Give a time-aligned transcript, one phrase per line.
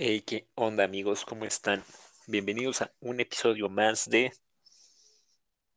[0.00, 1.24] Hey, ¿qué onda amigos?
[1.24, 1.82] ¿Cómo están?
[2.28, 4.32] Bienvenidos a un episodio más de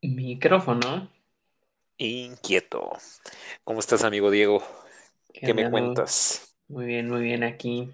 [0.01, 1.11] Micrófono.
[1.97, 2.91] Inquieto.
[3.63, 4.63] ¿Cómo estás, amigo Diego?
[5.33, 5.71] ¿Qué, me andamos?
[5.71, 6.50] cuentas?
[6.71, 7.91] Muy bien, muy bien aquí,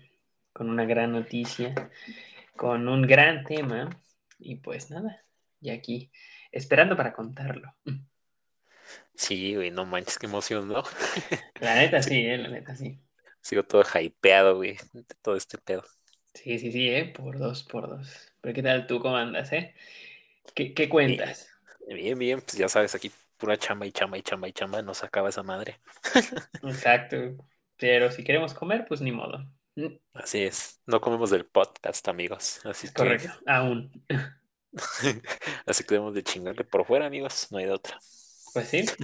[0.54, 1.74] con una gran noticia,
[2.56, 3.89] con un gran tema,
[4.38, 5.25] y pues nada,
[5.60, 6.11] y aquí,
[6.51, 7.74] esperando para contarlo.
[9.15, 10.84] Sí, güey, no manches, qué emoción, ¿no?
[11.60, 13.00] La neta sí, eh, la neta sí.
[13.42, 15.84] Sigo todo hypeado, güey, de todo este pedo.
[16.36, 18.32] Sí, sí, sí, eh, por dos, por dos.
[18.42, 19.73] Pero ¿qué tal tú, cómo andas, eh?
[20.54, 21.50] ¿Qué, qué cuentas?
[21.87, 24.93] Bien, bien, pues ya sabes, aquí pura chamba y chamba y chamba y chamba, no
[24.93, 25.79] se acaba esa madre.
[26.62, 27.37] Exacto.
[27.77, 29.45] Pero si queremos comer, pues ni modo.
[30.13, 32.66] Así es, no comemos del podcast, amigos.
[32.66, 33.92] Así Es que, correcto, aún.
[35.66, 38.00] así que debemos de chingarle por fuera, amigos, no hay de otra.
[38.53, 38.95] Pues sí, sí,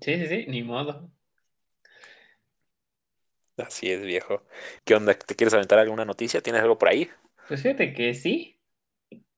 [0.00, 1.10] sí, sí, ni modo.
[3.56, 4.46] Así es, viejo.
[4.84, 5.14] ¿Qué onda?
[5.14, 6.40] ¿Te quieres aventar alguna noticia?
[6.40, 7.10] ¿Tienes algo por ahí?
[7.46, 8.58] Pues fíjate que sí.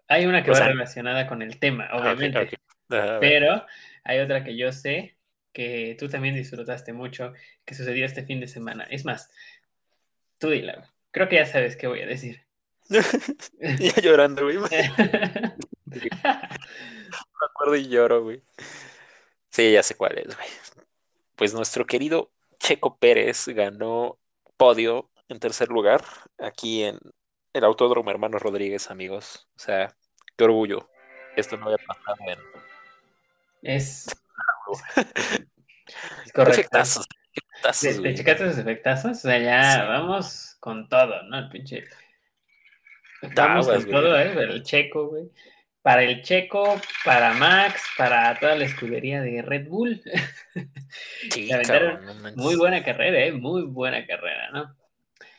[0.07, 2.59] Hay una que O va sea- relacionada con el tema, Ah, obviamente.
[2.89, 3.67] Pero
[4.05, 5.17] hay otra que yo sé
[5.53, 7.33] que tú también disfrutaste mucho,
[7.65, 8.85] que sucedió este fin de semana.
[8.91, 9.31] Es más,
[10.39, 10.77] tú dila.
[10.77, 10.89] güey.
[11.11, 12.43] Creo que ya sabes qué voy a decir.
[13.79, 14.59] ya llorando, güey.
[15.87, 18.43] Me acuerdo y lloro, güey.
[19.51, 20.49] Sí, ya sé cuál es, güey.
[21.37, 24.19] Pues nuestro querido Checo Pérez ganó
[24.57, 26.05] podio en tercer lugar
[26.39, 26.99] aquí en
[27.53, 29.49] el Autódromo Hermanos Rodríguez, amigos.
[29.57, 29.95] O sea,
[30.37, 30.89] qué orgullo.
[31.37, 32.39] Esto no había pasado en
[33.63, 34.07] es,
[36.25, 36.61] es correcto.
[36.61, 37.07] efectazos.
[37.35, 38.15] efectazos, ¿Te, te güey.
[38.15, 39.11] checaste esos efectazos?
[39.19, 39.81] O sea, ya Sí.
[39.89, 41.39] vamos con todo, ¿no?
[41.39, 41.85] El pinche.
[43.35, 43.91] Vamos con güey.
[43.91, 44.33] todo, ¿eh?
[44.37, 45.25] El checo, güey.
[45.83, 50.01] Para el checo, para Max, para toda la escudería de Red Bull.
[51.31, 52.33] Sí, cabrón, no.
[52.37, 53.33] Muy buena carrera, ¿eh?
[53.33, 54.77] Muy buena carrera, ¿no?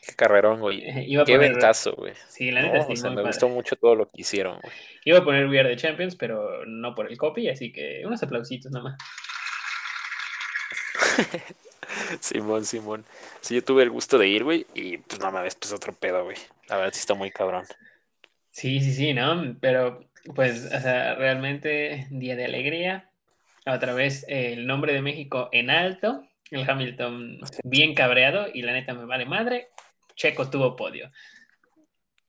[0.06, 0.82] Qué carrerón, güey.
[1.10, 2.12] Iba Qué poner, ventazo, güey.
[2.28, 3.28] sí, la No, neta sí, o sea, muy me padre.
[3.30, 4.74] gustó mucho todo lo que hicieron, güey.
[5.06, 8.22] Iba a poner We Are the Champions, pero no por el copy, así que unos
[8.22, 8.96] aplausitos nomás.
[12.20, 13.04] Simón, Simón.
[13.40, 16.24] Sí, yo tuve el gusto de ir, güey, y pues no mames, pues otro pedo,
[16.24, 16.36] güey.
[16.68, 17.64] La verdad sí está muy cabrón.
[18.50, 19.56] Sí, sí, sí, ¿no?
[19.60, 20.04] Pero,
[20.34, 23.10] pues, o sea, realmente día de alegría.
[23.66, 26.24] Otra vez eh, el nombre de México en alto.
[26.50, 29.70] El Hamilton bien cabreado y la neta me vale madre.
[30.14, 31.10] Checo tuvo podio.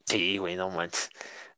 [0.06, 1.09] Sí, güey, no manches.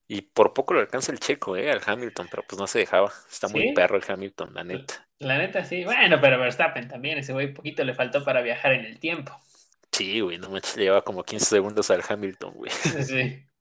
[0.08, 3.12] Y por poco lo alcanza el checo, eh, al Hamilton, pero pues no se dejaba.
[3.30, 3.72] Está muy ¿Sí?
[3.74, 5.07] perro el Hamilton, la neta.
[5.20, 5.84] La neta sí.
[5.84, 7.20] Bueno, pero Verstappen también.
[7.20, 9.40] Ese güey poquito le faltó para viajar en el tiempo.
[9.92, 12.72] Sí, güey, no manches, le lleva como 15 segundos al Hamilton, güey.
[13.00, 13.44] Sí.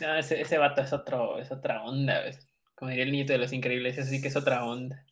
[0.00, 2.48] No, ese, ese vato es otro, es otra onda, ¿ves?
[2.74, 5.06] Como diría el nieto de los increíbles, eso sí que es otra onda.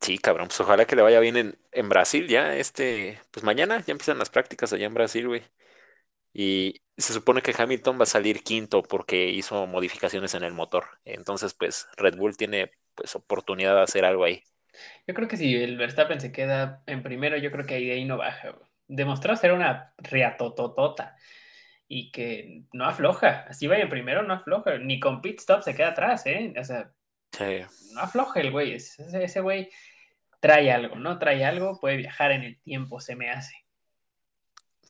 [0.00, 3.82] Sí, cabrón, pues ojalá que le vaya bien en, en Brasil ya, este, pues mañana
[3.86, 5.42] ya empiezan las prácticas allá en Brasil, güey.
[6.34, 10.86] Y se supone que Hamilton va a salir quinto porque hizo modificaciones en el motor.
[11.04, 14.44] Entonces, pues Red Bull tiene pues oportunidad de hacer algo ahí.
[15.06, 17.92] Yo creo que si el Verstappen se queda en primero, yo creo que ahí de
[17.94, 18.56] ahí no baja.
[18.88, 21.16] Demostró ser una riatototota
[21.88, 23.46] y que no afloja.
[23.48, 24.78] Así vaya en primero, no afloja.
[24.78, 26.52] Ni con pit stop se queda atrás, ¿eh?
[26.58, 26.90] O sea,
[27.32, 27.60] Sí.
[27.92, 28.74] no afloja el güey.
[28.74, 29.70] Ese, ese güey
[30.40, 31.18] trae algo, ¿no?
[31.18, 33.54] Trae algo, puede viajar en el tiempo, se me hace.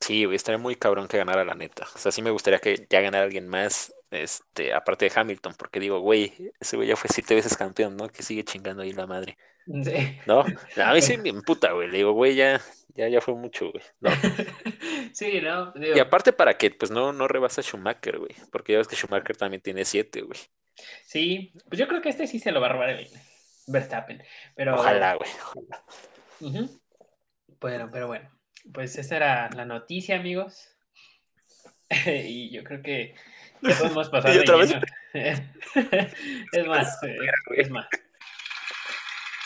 [0.01, 1.87] Sí, güey, estaría muy cabrón que ganara la neta.
[1.95, 5.79] O sea, sí me gustaría que ya ganara alguien más, este, aparte de Hamilton, porque
[5.79, 8.09] digo, güey, ese güey ya fue siete veces campeón, ¿no?
[8.09, 9.37] Que sigue chingando ahí la madre.
[9.65, 10.19] Sí.
[10.25, 10.43] ¿No?
[10.83, 11.89] A mí sí me emputa, güey.
[11.89, 12.61] Le digo, güey, ya,
[12.95, 13.83] ya, ya fue mucho, güey.
[13.99, 14.09] No.
[15.13, 15.71] sí, ¿no?
[15.71, 18.35] Digo, Y aparte para que, pues, no, no rebasa a Schumacher, güey.
[18.51, 20.39] Porque ya ves que Schumacher también tiene siete, güey.
[21.05, 23.07] Sí, pues yo creo que este sí se lo va a robar el
[23.67, 24.23] Verstappen.
[24.55, 25.29] Pero, Ojalá, güey.
[26.41, 26.81] Ujú.
[27.59, 28.29] Bueno, pero bueno,
[28.73, 30.75] pues esa era la noticia, amigos.
[32.05, 33.15] y yo creo que
[33.67, 34.75] ya podemos pasar Y otra vez
[35.13, 37.15] es más, eh,
[37.57, 37.87] es más.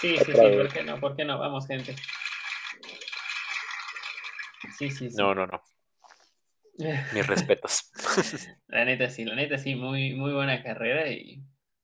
[0.01, 0.55] Sí, sí, sí, vez.
[0.55, 0.99] ¿por qué no?
[0.99, 1.37] ¿Por qué no?
[1.39, 1.95] Vamos, gente.
[4.77, 5.17] Sí, sí, sí.
[5.17, 5.61] No, no, no.
[7.11, 7.91] Mis respetos.
[8.67, 11.43] La neta sí, la neta sí, muy, muy buena carrera y...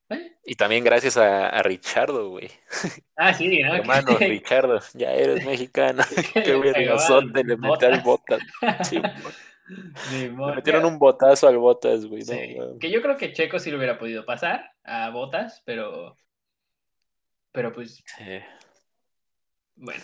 [0.09, 2.49] eh, Y también gracias a, a Richardo, güey.
[3.17, 3.75] Ah, sí, ¿no?
[3.75, 6.03] Hermano, Richardo, ya eres mexicano.
[6.33, 8.01] Qué vergazote le al botas.
[8.03, 8.39] botas.
[8.83, 9.01] Sí,
[10.11, 12.21] le metieron un botazo al botas, güey.
[12.21, 16.15] Sí, que yo creo que Checo sí lo hubiera podido pasar a Botas, pero.
[17.51, 18.39] Pero pues, Sí.
[19.75, 20.03] bueno.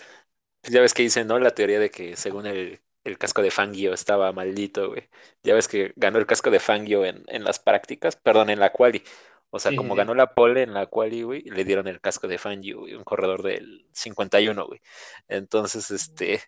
[0.60, 1.38] Pues ya ves que dicen, ¿no?
[1.38, 5.08] La teoría de que según el el casco de Fangio estaba maldito, güey.
[5.42, 8.72] Ya ves que ganó el casco de Fangio en, en las prácticas, perdón, en la
[8.72, 9.02] quali.
[9.50, 9.98] O sea, sí, como sí.
[9.98, 13.04] ganó la pole en la quali, güey, le dieron el casco de Fangio, güey, un
[13.04, 14.80] corredor del 51, güey.
[15.28, 16.40] Entonces, este,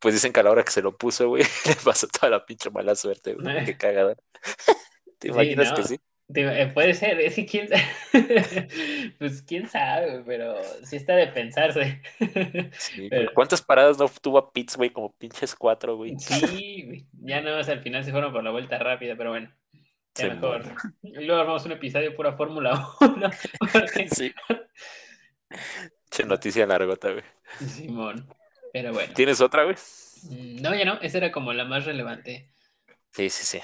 [0.00, 2.44] pues dicen que a la hora que se lo puso, güey, le pasó toda la
[2.46, 3.64] pinche mala suerte, güey.
[3.64, 4.14] Qué cagada.
[5.18, 6.00] ¿Te Sí, imaginas que sí?
[6.34, 7.68] Eh, puede ser, es que quién
[9.18, 12.02] pues quién sabe, pero sí está de pensarse.
[12.78, 13.08] Sí, güey.
[13.08, 14.90] Pero- ¿Cuántas paradas no tuvo a Pitts, güey?
[14.90, 16.18] Como pinches cuatro, güey.
[16.18, 19.80] Sí, güey, ya no, al final se fueron por la vuelta rápida, pero bueno, ya
[20.14, 20.64] Se mejor.
[21.02, 21.26] muere.
[21.26, 23.30] Luego armamos un episodio pura Fórmula 1.
[23.72, 24.32] porque- Sí.
[26.10, 27.24] Che noticia largota, güey.
[27.66, 28.28] Simón,
[28.72, 29.14] pero bueno.
[29.14, 29.76] ¿Tienes otra, güey?
[30.22, 32.50] Mm, No, ya no, esa era como la más relevante,
[33.12, 33.60] Sí, sí, sí.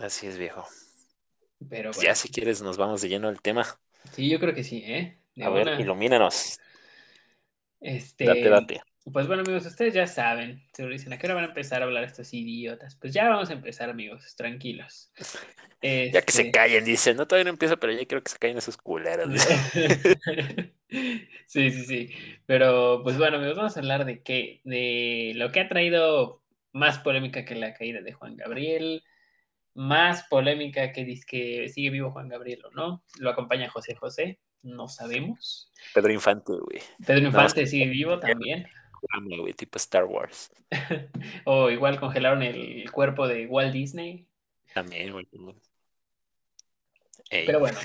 [0.00, 0.66] Así es, viejo.
[1.68, 2.08] pero Pues bueno.
[2.08, 3.64] ya si quieres nos vamos de lleno al tema.
[4.12, 5.18] Sí, yo creo que sí, ¿eh?
[5.34, 6.36] De A ver, ilumínanos.
[7.80, 8.80] Este, Date, date.
[9.04, 10.62] Pues bueno, amigos, ustedes ya saben.
[10.72, 12.96] Seguro dicen, ¿a qué hora van a empezar a hablar estos idiotas?
[12.96, 15.12] Pues ya vamos a empezar, amigos, tranquilos.
[15.82, 17.14] Ya que se Este, callen, dice.
[17.14, 19.28] No, todavía no empiezo, pero ya quiero que se callen esos culeros.
[21.46, 22.10] Sí, sí, sí.
[22.46, 26.42] Pero pues bueno, amigos, vamos a hablar de qué, de lo que ha traído
[26.72, 29.02] más polémica que la caída de Juan Gabriel,
[29.74, 33.04] más polémica que dice que sigue vivo Juan Gabriel o no.
[33.18, 35.72] Lo acompaña José José, no sabemos.
[35.94, 36.80] Pedro Infante, güey.
[37.06, 38.66] Pedro No, Infante sigue vivo también.
[39.38, 40.50] Güey, tipo Star Wars.
[41.44, 44.26] O igual congelaron el cuerpo de Walt Disney.
[44.74, 45.26] También, güey.
[47.30, 47.78] Ey, Pero bueno,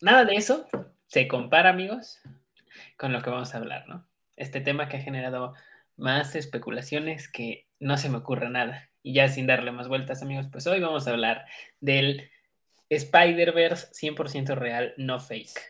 [0.00, 0.66] nada de eso
[1.06, 2.20] se compara, amigos,
[2.96, 4.06] con lo que vamos a hablar, ¿no?
[4.36, 5.54] Este tema que ha generado
[5.96, 8.88] más especulaciones que no se me ocurre nada.
[9.02, 11.46] Y ya sin darle más vueltas, amigos, pues hoy vamos a hablar
[11.80, 12.30] del
[12.88, 15.60] Spider-Verse 100% real, no fake.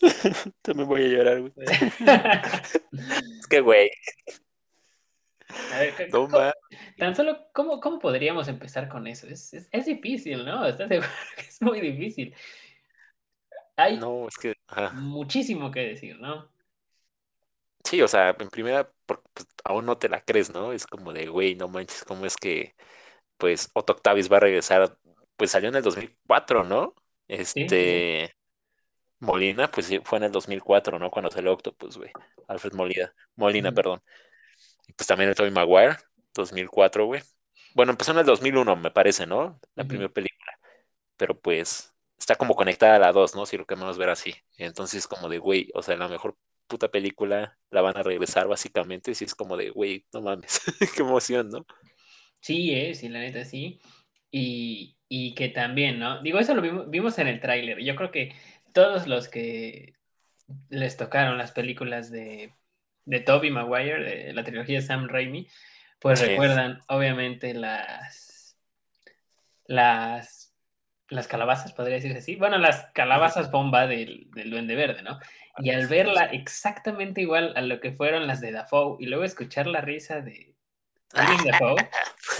[0.62, 1.52] También voy a llorar, güey.
[3.52, 3.90] a que, güey,
[5.78, 6.52] ver, no ¿cómo- ma-
[6.98, 9.26] tan solo, ¿cómo, cómo podríamos empezar con eso?
[9.26, 10.66] Es, es, es difícil, ¿no?
[10.66, 12.34] ¿Estás seguro que es muy difícil?
[13.76, 14.54] Hay No, es que.
[14.68, 14.92] ajá.
[14.94, 16.50] muchísimo que decir, ¿no?
[17.84, 20.72] Sí, o sea, en primera, porque pues, aún no te la crees, ¿no?
[20.72, 22.74] Es como de, güey, no manches, ¿cómo es que,
[23.38, 24.96] pues, Otto Octavius va a regresar?
[25.36, 26.94] Pues salió en el 2004, ¿no?
[27.68, 28.32] sí.
[29.22, 31.10] Molina, pues sí, fue en el 2004, ¿no?
[31.10, 32.10] Cuando salió Octopus, güey.
[32.48, 33.72] Alfred Molina, Molina, Ujú.
[33.72, 34.02] perdón.
[34.88, 35.96] Y pues también el Tobey Maguire,
[36.34, 37.22] 2004, güey.
[37.74, 39.60] Bueno, empezó en el 2001, me parece, ¿no?
[39.74, 40.52] La primera película.
[41.16, 43.46] Pero pues está como conectada a la 2, ¿no?
[43.46, 44.34] Si lo queremos ver así.
[44.58, 46.36] Entonces, como de, güey, o sea, la mejor
[46.68, 49.14] puta película la van a regresar básicamente.
[49.14, 50.60] Si es como de, güey, no mames,
[50.96, 51.66] qué emoción, ¿no?
[52.40, 53.80] Sí, eh, sí, la neta sí.
[54.30, 56.20] Y, y que también, ¿no?
[56.22, 57.78] Digo, eso lo vimos, vimos en el tráiler.
[57.84, 58.32] Yo creo que
[58.72, 59.94] todos los que
[60.68, 62.52] les tocaron las películas de,
[63.04, 65.48] de Tobey Maguire, de la trilogía de Sam Raimi,
[66.00, 66.26] pues Sí.
[66.26, 68.56] recuerdan, obviamente, las,
[69.66, 70.54] las,
[71.08, 72.36] las calabazas, podría decirse así.
[72.36, 75.18] Bueno, las calabazas bomba del, del Duende Verde, ¿no?
[75.58, 79.66] Y al verla exactamente igual a lo que fueron las de Dafoe y luego escuchar
[79.66, 80.54] la risa de
[81.12, 81.76] Dafoe,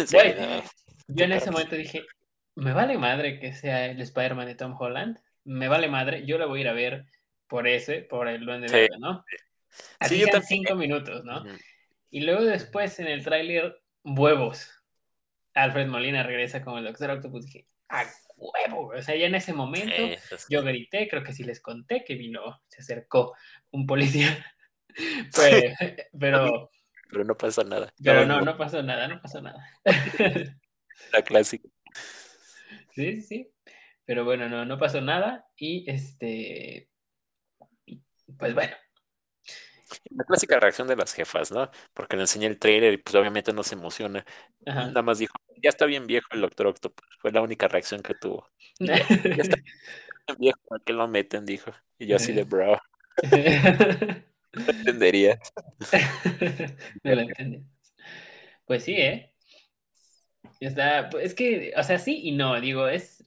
[0.06, 0.62] Sí, no.
[1.08, 2.02] yo en ese momento dije,
[2.54, 6.46] me vale madre que sea el Spider-Man de Tom Holland, me vale madre, yo la
[6.46, 7.04] voy a ir a ver
[7.48, 8.74] por ese, por el Duende Sí.
[8.74, 9.24] Verde, ¿no?
[9.98, 10.48] Así Sí, yo sean también.
[10.64, 11.44] cinco minutos, ¿no?
[12.10, 14.70] Y luego después en el tráiler, huevos.
[15.54, 18.04] Alfred Molina regresa como el Doctor Octopus, dije, a
[18.36, 19.00] huevo, güey".
[19.00, 22.04] o sea, ya en ese momento Sí, es- yo grité, creo que sí les conté
[22.04, 23.34] que vino, se acercó
[23.70, 24.28] un policía,
[25.36, 25.74] pero,
[26.18, 26.70] pero,
[27.10, 27.92] Pero no pasa nada.
[28.02, 29.62] pero No, no, no, no pasó nada, no pasó nada.
[31.12, 31.68] La clásica.
[32.94, 33.51] Sí, sí, sí.
[34.04, 35.46] Pero bueno, no, no pasó nada.
[35.56, 36.88] Y este.
[38.38, 38.72] Pues bueno.
[40.10, 41.70] La clásica reacción de las jefas, ¿no?
[41.92, 44.24] Porque le enseñé el trailer y pues obviamente no se emociona.
[44.66, 44.86] Ajá.
[44.86, 47.06] Nada más dijo, ya está bien viejo el Doctor Octopus.
[47.20, 48.48] Fue la única reacción que tuvo.
[48.78, 49.36] Ya, está bien
[50.38, 51.44] viejo, ¿para qué lo meten?
[51.44, 51.70] Dijo.
[51.98, 52.78] Y yo así de bro,
[53.30, 55.38] no entendería.
[57.04, 57.62] no lo entendí.
[58.64, 59.34] Pues sí, ¿eh?
[60.60, 63.24] Está, pues, es que, o sea, sí y no, digo, es,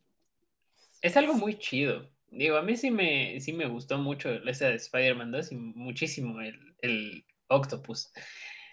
[1.05, 2.09] es algo muy chido.
[2.31, 6.41] Digo, a mí sí me, sí me gustó mucho esa de Spider-Man 2 y muchísimo
[6.41, 8.11] el, el Octopus.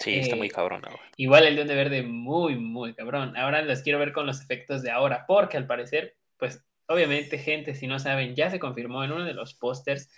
[0.01, 1.03] Sí, está muy Eh, cabrón ahora.
[1.17, 3.37] Igual el Duende Verde, muy, muy cabrón.
[3.37, 7.75] Ahora los quiero ver con los efectos de ahora, porque al parecer, pues, obviamente, gente,
[7.75, 10.11] si no saben, ya se confirmó en uno de los pósters,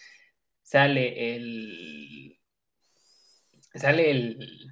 [0.62, 2.38] sale el.
[3.74, 4.70] Sale el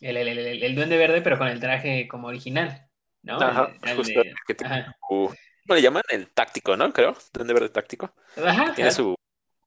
[0.00, 2.86] el, el, el, Duende Verde, pero con el traje como original,
[3.22, 3.40] ¿no?
[3.40, 4.22] Ajá, justo.
[4.46, 4.96] que ajá.
[5.68, 6.02] Su- ¿Cómo le llaman?
[6.08, 6.92] El táctico, ¿no?
[6.92, 7.16] Creo.
[7.32, 8.14] Duende verde táctico.
[8.36, 9.14] Ajá, Tiene su,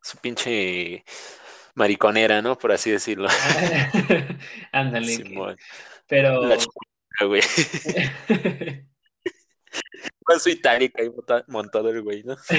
[0.01, 1.03] su pinche
[1.75, 2.57] mariconera, ¿no?
[2.57, 3.27] Por así decirlo.
[4.71, 5.05] Ándale.
[5.17, 5.57] que- Simón.
[6.07, 6.43] Pero.
[6.45, 7.41] La chica, güey.
[10.23, 11.09] Con su itálica ahí
[11.47, 12.35] montado el güey, ¿no?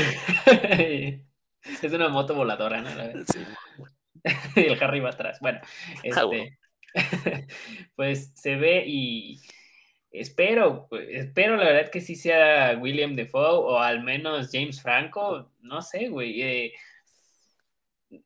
[0.50, 2.90] es una moto voladora, ¿no?
[3.26, 3.44] Sí.
[4.56, 5.38] y el Harry va atrás.
[5.40, 6.58] Bueno, ah, este.
[7.94, 9.40] pues se ve y
[10.12, 15.82] espero, espero la verdad que sí sea William Defoe o al menos James Franco, no
[15.82, 16.42] sé, güey.
[16.42, 16.72] Eh,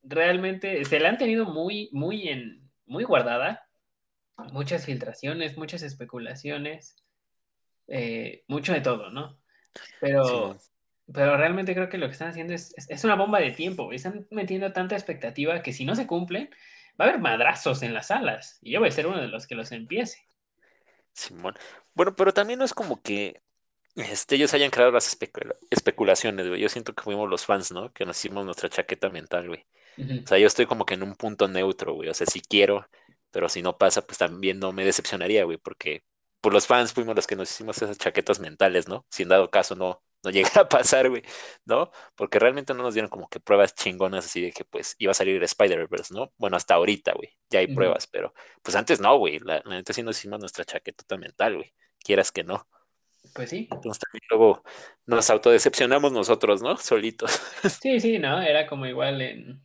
[0.02, 3.68] realmente se la han tenido muy, muy en, muy guardada.
[4.52, 6.96] Muchas filtraciones, muchas especulaciones,
[7.88, 9.40] eh, mucho de todo, ¿no?
[9.98, 10.58] Pero,
[11.10, 13.92] pero realmente creo que lo que están haciendo es, es, una bomba de tiempo.
[13.92, 16.50] Están metiendo tanta expectativa que si no se cumplen,
[17.00, 18.58] va a haber madrazos en las salas.
[18.60, 20.26] Y yo voy a ser uno de los que los empiece.
[21.16, 21.54] Simón.
[21.94, 23.42] Bueno, pero también no es como que
[23.96, 25.16] este, ellos hayan creado las
[25.70, 26.60] especulaciones, güey.
[26.60, 27.92] Yo siento que fuimos los fans, ¿no?
[27.92, 29.66] Que nos hicimos nuestra chaqueta mental, güey.
[30.24, 32.10] O sea, yo estoy como que en un punto neutro, güey.
[32.10, 32.86] O sea, si quiero,
[33.30, 36.04] pero si no pasa, pues también no me decepcionaría, güey, porque
[36.42, 39.06] por los fans fuimos los que nos hicimos esas chaquetas mentales, ¿no?
[39.10, 41.22] Si en dado caso no, no llega a pasar, güey,
[41.64, 41.90] ¿no?
[42.16, 45.14] Porque realmente no nos dieron como que pruebas chingonas así de que pues iba a
[45.14, 46.32] salir Spider-Verse, ¿no?
[46.36, 50.02] Bueno, hasta ahorita, güey, ya hay pruebas, pero pues antes no, güey, la, neta sí
[50.02, 52.66] nos hicimos nuestra chaqueta mental, güey, quieras que no.
[53.34, 53.68] Pues sí.
[53.70, 54.64] Entonces también luego
[55.04, 56.76] nos autodecepcionamos nosotros, ¿no?
[56.76, 57.40] Solitos.
[57.80, 58.40] Sí, sí, ¿no?
[58.42, 59.62] Era como igual en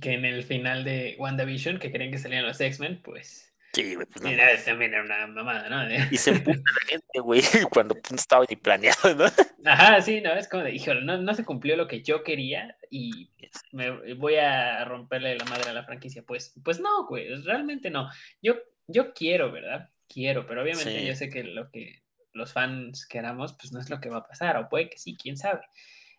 [0.00, 4.06] que en el final de WandaVision, que querían que salieran los X-Men, pues Sí, güey,
[4.06, 5.88] pues Mira, también era una mamada, ¿no?
[6.14, 7.40] Y se empuja la gente, güey,
[7.72, 9.26] cuando no estaba ni planeado, ¿no?
[9.64, 12.76] Ajá, sí, no, es como de, híjole, no, no se cumplió lo que yo quería
[12.90, 13.30] y
[13.72, 16.22] me voy a romperle la madre a la franquicia.
[16.26, 18.10] Pues, pues no, güey, realmente no.
[18.42, 18.56] Yo,
[18.88, 19.90] yo quiero, ¿verdad?
[20.08, 24.00] Quiero, pero obviamente yo sé que lo que los fans queramos, pues no es lo
[24.00, 25.62] que va a pasar, o puede que sí, quién sabe.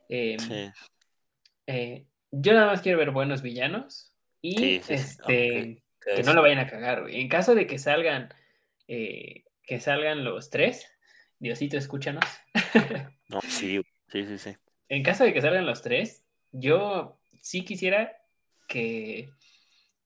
[0.07, 0.71] Em, sí.
[1.67, 6.67] Eh, yo nada más quiero ver buenos villanos y este que no lo vayan a
[6.67, 7.21] cagar, güey.
[7.21, 8.33] En caso de que salgan,
[8.87, 10.91] eh, que salgan los tres,
[11.39, 12.25] Diosito, escúchanos.
[13.29, 14.55] no, sí, sí, sí, sí.
[14.89, 18.17] En caso de que salgan los tres, yo sí quisiera
[18.67, 19.29] que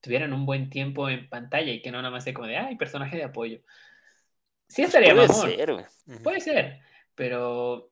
[0.00, 2.76] tuvieran un buen tiempo en pantalla y que no nada más sea como de, ay,
[2.76, 3.58] personaje de apoyo.
[4.68, 5.84] Sí pues estaría Puede ser, güey.
[6.22, 6.80] Puede ser,
[7.14, 7.90] pero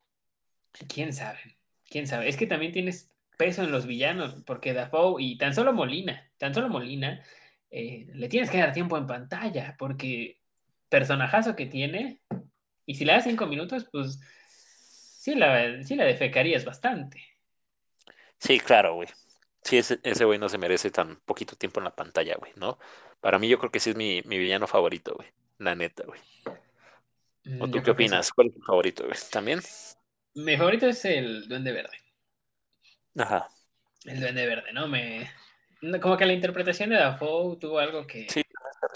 [0.87, 1.57] quién sabe,
[1.89, 2.29] quién sabe.
[2.29, 6.53] Es que también tienes peso en los villanos, porque Dafoe y tan solo Molina, tan
[6.53, 7.23] solo Molina
[7.69, 10.41] eh, le tienes que dar tiempo en pantalla, porque
[10.89, 12.21] personajazo que tiene,
[12.85, 14.19] y si le das cinco minutos, pues
[15.19, 17.23] sí la, sí la defecarías bastante.
[18.39, 19.07] Sí, claro, güey.
[19.63, 22.77] Sí, ese, güey no se merece tan poquito tiempo en la pantalla, güey, ¿no?
[23.19, 25.27] Para mí yo creo que sí es mi, villano favorito, güey.
[25.57, 26.19] La neta, güey.
[27.45, 28.31] Mm, ¿O tú qué opinas?
[28.31, 29.17] ¿Cuál es tu favorito, güey?
[29.31, 29.61] ¿También?
[30.35, 31.97] Mi favorito es el Duende Verde.
[33.17, 33.49] Ajá.
[34.03, 34.87] El Duende Verde, ¿no?
[34.87, 35.31] Me,
[36.01, 38.27] como que la interpretación de Dafoe tuvo algo que.
[38.29, 38.41] Sí,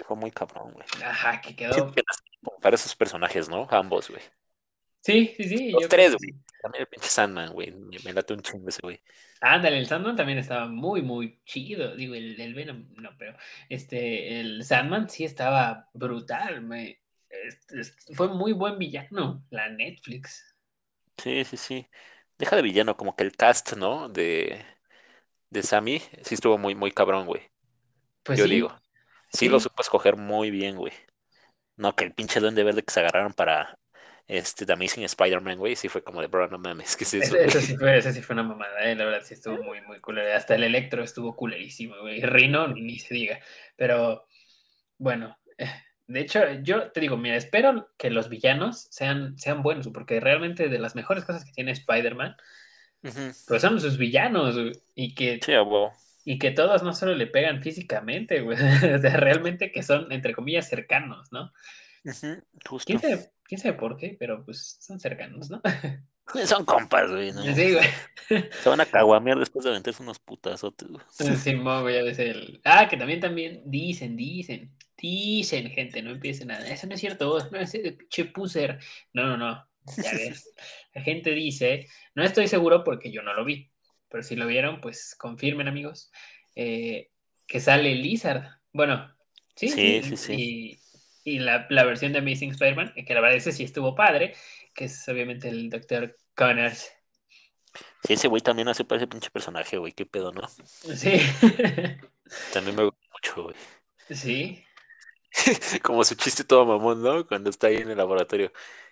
[0.05, 0.85] fue muy cabrón, güey.
[1.03, 1.93] Ajá, que quedó.
[2.61, 3.67] para esos personajes, ¿no?
[3.69, 4.21] Ambos, güey.
[5.01, 5.71] Sí, sí, sí.
[5.71, 6.35] Los tres, güey.
[6.61, 7.71] También el pinche Sandman, güey.
[8.03, 9.01] Me late un chingo ese güey.
[9.41, 11.95] Ándale, el Sandman también estaba muy, muy chido.
[11.95, 13.35] Digo, el, el Venom, no, pero
[13.69, 16.61] este, el Sandman sí estaba brutal.
[16.61, 16.99] Me,
[18.13, 20.55] fue muy buen villano, la Netflix.
[21.17, 21.87] Sí, sí, sí.
[22.37, 24.09] Deja de villano, como que el cast, ¿no?
[24.09, 24.65] De,
[25.49, 27.41] de Sammy, sí estuvo muy, muy cabrón, güey.
[28.23, 28.75] Pues Yo digo.
[29.31, 30.93] Sí, lo supo escoger muy bien, güey.
[31.75, 33.77] No, que el pinche duende verde que se agarraron para
[34.27, 37.35] este The Amazing Spider-Man, güey, sí fue como de, bro, no mames, ¿qué es eso?
[37.35, 39.99] Eso, sí fue, eso sí fue una mamada, eh, la verdad sí estuvo muy, muy
[39.99, 40.19] cool.
[40.19, 42.21] Hasta el Electro estuvo culerísimo, güey.
[42.21, 43.39] Rino, ni se diga.
[43.75, 44.27] Pero,
[44.97, 45.71] bueno, eh,
[46.05, 50.69] de hecho, yo te digo, mira, espero que los villanos sean, sean buenos, porque realmente
[50.69, 52.35] de las mejores cosas que tiene Spider-Man
[53.01, 54.55] pero son sus villanos,
[54.95, 55.39] y que,
[56.25, 58.57] y que todos no solo le pegan físicamente, güey,
[58.95, 61.51] o sea, realmente que son, entre comillas, cercanos, ¿no?
[62.85, 62.99] ¿Quién,
[63.59, 64.15] sabe, por qué?
[64.17, 65.61] Pero pues son cercanos, ¿no?
[66.45, 67.43] Son compas, güey, ¿no?
[67.43, 68.49] Sí, güey.
[68.61, 71.03] Se van a caguamear después de aventarse unos putazotes, güey.
[71.35, 72.61] Sí, güey, ya ves el...
[72.63, 76.67] Ah, que también, también dicen, dicen, dicen, gente, no empiecen nada.
[76.67, 78.79] Eso no es cierto, no es pinche puser.
[79.13, 79.68] No, no, no.
[80.03, 80.53] Ya ves.
[80.93, 83.71] La gente dice, no estoy seguro porque yo no lo vi,
[84.09, 86.11] pero si lo vieron, pues confirmen, amigos,
[86.55, 87.11] eh,
[87.47, 88.43] que sale Lizard.
[88.73, 89.13] Bueno,
[89.55, 90.79] sí, sí, sí.
[91.23, 94.33] Y, la, versión de Amazing Spider-Man, que la verdad ese sí estuvo padre,
[94.73, 96.17] que es obviamente el Dr.
[96.35, 96.91] Connors.
[98.03, 100.47] Sí, ese güey también hace para ese pinche personaje, güey, qué pedo, ¿no?
[100.47, 101.19] Sí.
[102.53, 103.55] también me gusta mucho, güey.
[104.09, 104.63] Sí.
[105.83, 107.27] Como su chiste todo mamón, ¿no?
[107.27, 108.51] Cuando está ahí en el laboratorio.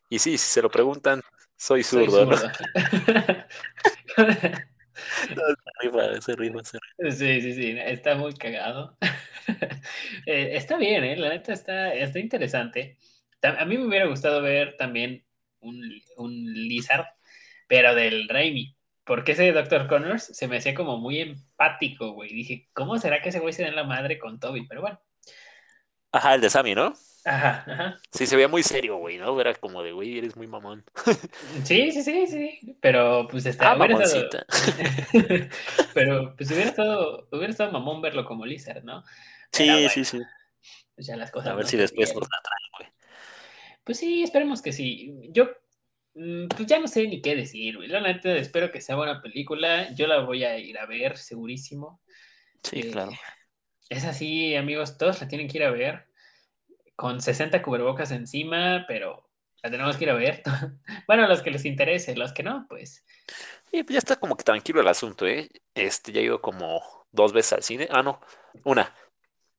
[0.09, 1.21] Y sí, si se lo preguntan,
[1.55, 2.37] soy zurdo, ¿no?
[6.21, 6.77] se rifa, se.
[7.11, 8.97] Sí, sí, sí, está muy cagado.
[10.25, 11.15] Eh, está bien, ¿eh?
[11.15, 12.97] La neta está, está interesante.
[13.41, 15.23] A mí me hubiera gustado ver también
[15.61, 15.81] un,
[16.17, 17.05] un Lizard,
[17.65, 18.75] pero del Raimi.
[19.05, 19.87] Porque ese Dr.
[19.87, 22.33] Connors se me hacía como muy empático, güey.
[22.33, 24.67] Dije, ¿cómo será que ese güey se da en la madre con Toby?
[24.67, 24.99] Pero bueno.
[26.11, 26.93] Ajá, el de Sammy, ¿no?
[27.27, 27.99] Ajá, ajá.
[28.09, 29.39] Sí, se veía muy serio, güey, ¿no?
[29.41, 30.85] Era como de, güey, eres muy mamón.
[31.65, 32.77] Sí, sí, sí, sí.
[32.79, 33.71] Pero pues está.
[33.71, 34.45] Ah, mamoncita.
[35.93, 39.03] Pero pues hubiera estado, hubiera estado mamón verlo como Lizard, ¿no?
[39.51, 40.21] sí, sí, sí.
[40.95, 41.49] Pues ya las cosas.
[41.51, 42.89] A ver si después nos la traen, güey.
[43.83, 45.19] Pues sí, esperemos que sí.
[45.31, 45.49] Yo
[46.13, 47.89] mm, pues ya no sé ni qué decir, güey.
[47.89, 49.93] La neta, espero que sea buena película.
[49.95, 51.99] Yo la voy a ir a ver, segurísimo.
[52.63, 53.11] Sí, claro.
[53.11, 53.17] Eh,
[53.89, 56.07] es así, amigos, todos la tienen que ir a ver
[56.97, 59.29] con 60 cubrebocas encima, pero
[59.61, 60.41] la tenemos que ir a ver.
[61.07, 63.05] bueno, a los que les interese, los que no, pues.
[63.71, 65.47] Sí, pues ya está como que tranquilo el asunto, ¿eh?
[65.75, 67.87] Este, ya he ido como dos veces al cine.
[67.91, 68.19] Ah, no,
[68.63, 68.93] una.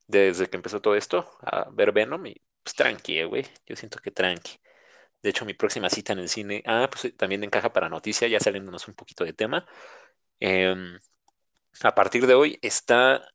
[0.09, 3.47] Desde que empezó todo esto, a ver Venom y pues tranqui, eh, güey.
[3.67, 4.59] Yo siento que tranqui.
[5.23, 8.41] De hecho, mi próxima cita en el cine, ah, pues también encaja para noticia, ya
[8.41, 9.65] saliéndonos un poquito de tema.
[10.41, 10.99] Em,
[11.83, 13.29] a partir de hoy está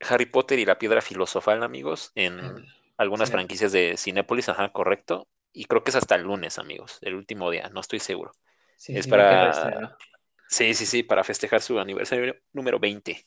[0.00, 2.66] Harry Potter y la piedra filosofal, amigos, en
[2.98, 5.28] algunas franquicias de Cinépolis, ajá, correcto.
[5.52, 8.32] Y creo que es hasta el lunes, amigos, el último día, no estoy seguro.
[8.86, 9.96] es para...
[10.48, 13.26] Sí, sí, sí, para festejar su aniversario número 20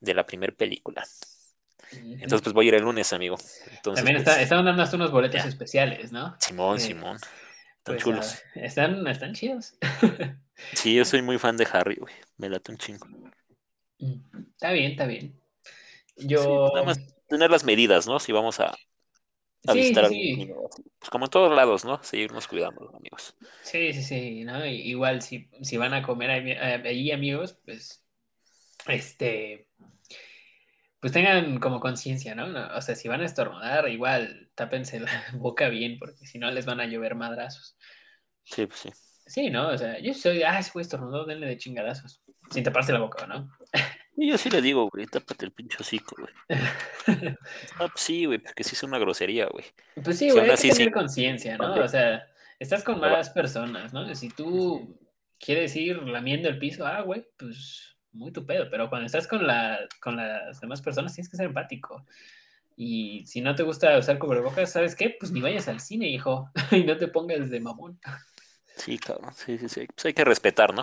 [0.00, 1.04] de la primera película.
[1.92, 3.36] Entonces, pues voy a ir el lunes, amigo.
[3.82, 6.36] También está, pues, están dando hasta unos boletos especiales, ¿no?
[6.38, 7.16] Simón, Simón.
[7.16, 8.42] Están pues, chulos.
[8.54, 9.74] están, están chidos.
[10.74, 12.14] sí, yo soy muy fan de Harry, güey.
[12.36, 13.06] Me late un chingo.
[13.98, 14.20] Mm,
[14.52, 15.40] está bien, está bien.
[16.16, 16.70] Yo.
[16.74, 17.00] nada más
[17.30, 18.18] tener las medidas, ¿no?
[18.20, 18.76] Si vamos a,
[19.66, 20.50] a visitar sí.
[20.98, 22.02] Pues como en todos lados, ¿no?
[22.02, 23.34] Seguirnos cuidando, amigos.
[23.62, 24.66] Sí, sí, sí, ¿no?
[24.66, 26.30] Igual si, si van a comer
[26.86, 28.04] allí, amigos, pues.
[28.86, 29.68] Este
[31.00, 32.46] pues tengan como conciencia, ¿no?
[32.76, 36.66] O sea, si van a estornudar, igual tápense la boca bien, porque si no les
[36.66, 37.76] van a llover madrazos.
[38.44, 38.90] Sí, pues sí.
[39.26, 39.68] Sí, ¿no?
[39.68, 42.22] O sea, yo soy, ah, ese güey estornudó, denle de chingadazos.
[42.50, 43.50] Sin taparse la boca, ¿no?
[44.20, 46.34] Y yo sí le digo, güey, tápate el pincho hocico, güey.
[47.78, 49.64] ah, pues sí, güey, porque sí es una grosería, güey.
[50.04, 51.72] Pues sí, güey, hay que tener conciencia, ¿no?
[51.72, 52.26] O sea,
[52.58, 54.14] estás con más personas, ¿no?
[54.14, 54.94] Si tú
[55.38, 59.46] quieres ir lamiendo el piso, ah, güey, pues muy tu pedo, pero cuando estás con,
[59.46, 62.04] la, con las demás personas tienes que ser empático.
[62.76, 65.16] Y si no te gusta usar cubrebocas, ¿sabes qué?
[65.18, 67.98] Pues ni vayas al cine, hijo, y no te pongas de mamón.
[68.76, 69.86] Sí, claro, sí, sí, sí.
[69.86, 70.82] Pues hay que respetar, ¿no?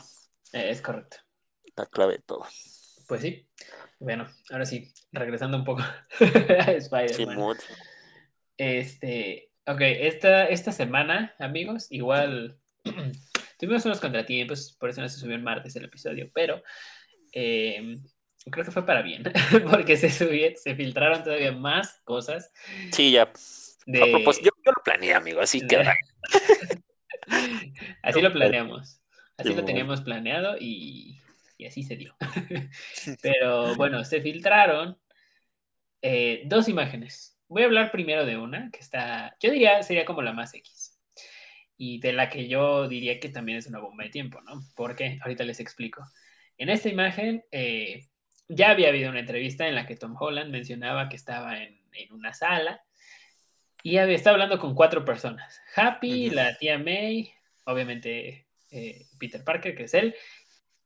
[0.53, 1.17] Eh, es correcto.
[1.75, 2.43] La clave de todo.
[3.07, 3.47] Pues sí.
[3.99, 5.81] Bueno, ahora sí, regresando un poco
[6.19, 7.57] a Spider-Man.
[8.57, 12.59] este, ok, esta, esta semana, amigos, igual
[13.59, 16.61] tuvimos unos contratiempos, por eso no se subió en martes el episodio, pero
[17.31, 17.97] eh,
[18.51, 19.23] creo que fue para bien,
[19.71, 22.51] porque se se filtraron todavía más cosas.
[22.91, 23.23] Sí, ya.
[23.23, 25.77] A propósito, yo, lo planeé, amigo, así que.
[28.03, 29.01] así lo planeamos.
[29.37, 31.21] Así lo teníamos planeado y,
[31.65, 32.15] así se dio.
[33.21, 34.97] Pero bueno, se filtraron
[36.01, 37.37] eh, dos imágenes.
[37.47, 40.99] Voy a hablar primero de una que está, yo diría, sería como la más X.
[41.77, 44.61] Y de la que yo diría que también es una bomba de tiempo, ¿no?
[44.75, 46.03] Porque ahorita les explico.
[46.57, 48.07] En esta imagen eh,
[48.47, 51.77] ya había habido una entrevista en la que Tom Holland mencionaba que estaba en,
[52.11, 52.83] una sala
[53.81, 55.59] y había, estaba hablando con cuatro personas.
[55.75, 57.31] Happy, la tía May,
[57.65, 60.15] obviamente eh, Peter Parker, que es él,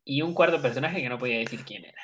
[0.04, 2.02] y un cuarto personaje que no podía decir quién era.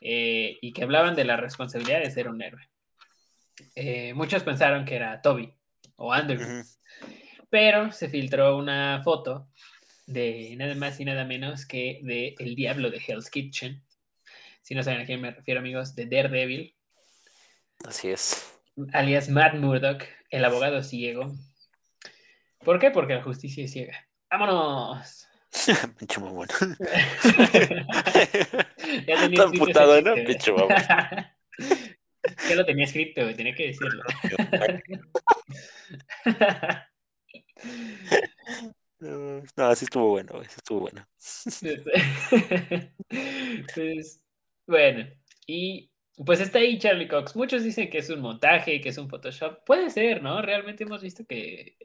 [0.00, 2.68] Eh, y que hablaban de la responsabilidad de ser un héroe.
[4.14, 5.54] muchos pensaron que era Toby
[5.96, 6.64] o Andrew,
[7.50, 9.48] pero se filtró una foto
[10.06, 13.84] de nada más y nada menos que de El Diablo de Hell's Kitchen.
[14.62, 16.74] Si no saben a quién me refiero, amigos, de Daredevil.
[17.84, 18.60] Así es.
[18.92, 21.32] Alias Matt Murdock, el abogado ciego.
[22.64, 22.90] ¿Por qué?
[22.90, 24.06] Porque la justicia es ciega.
[24.30, 25.29] ¡Vámonos!
[25.98, 26.48] Pinche mamón.
[29.06, 30.14] ya tenía Tan putado, ¿no?
[30.14, 30.68] Pinche mamón.
[32.48, 34.02] ya lo tenía escrito, tenía que decirlo.
[39.00, 41.06] No, así estuvo bueno, estuvo bueno.
[43.74, 44.22] pues,
[44.66, 45.06] bueno,
[45.46, 45.90] y
[46.24, 47.34] pues está ahí Charlie Cox.
[47.34, 49.64] Muchos dicen que es un montaje, que es un Photoshop.
[49.64, 50.42] Puede ser, ¿no?
[50.42, 51.76] Realmente hemos visto que,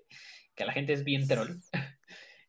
[0.53, 1.57] que la gente es bien troll.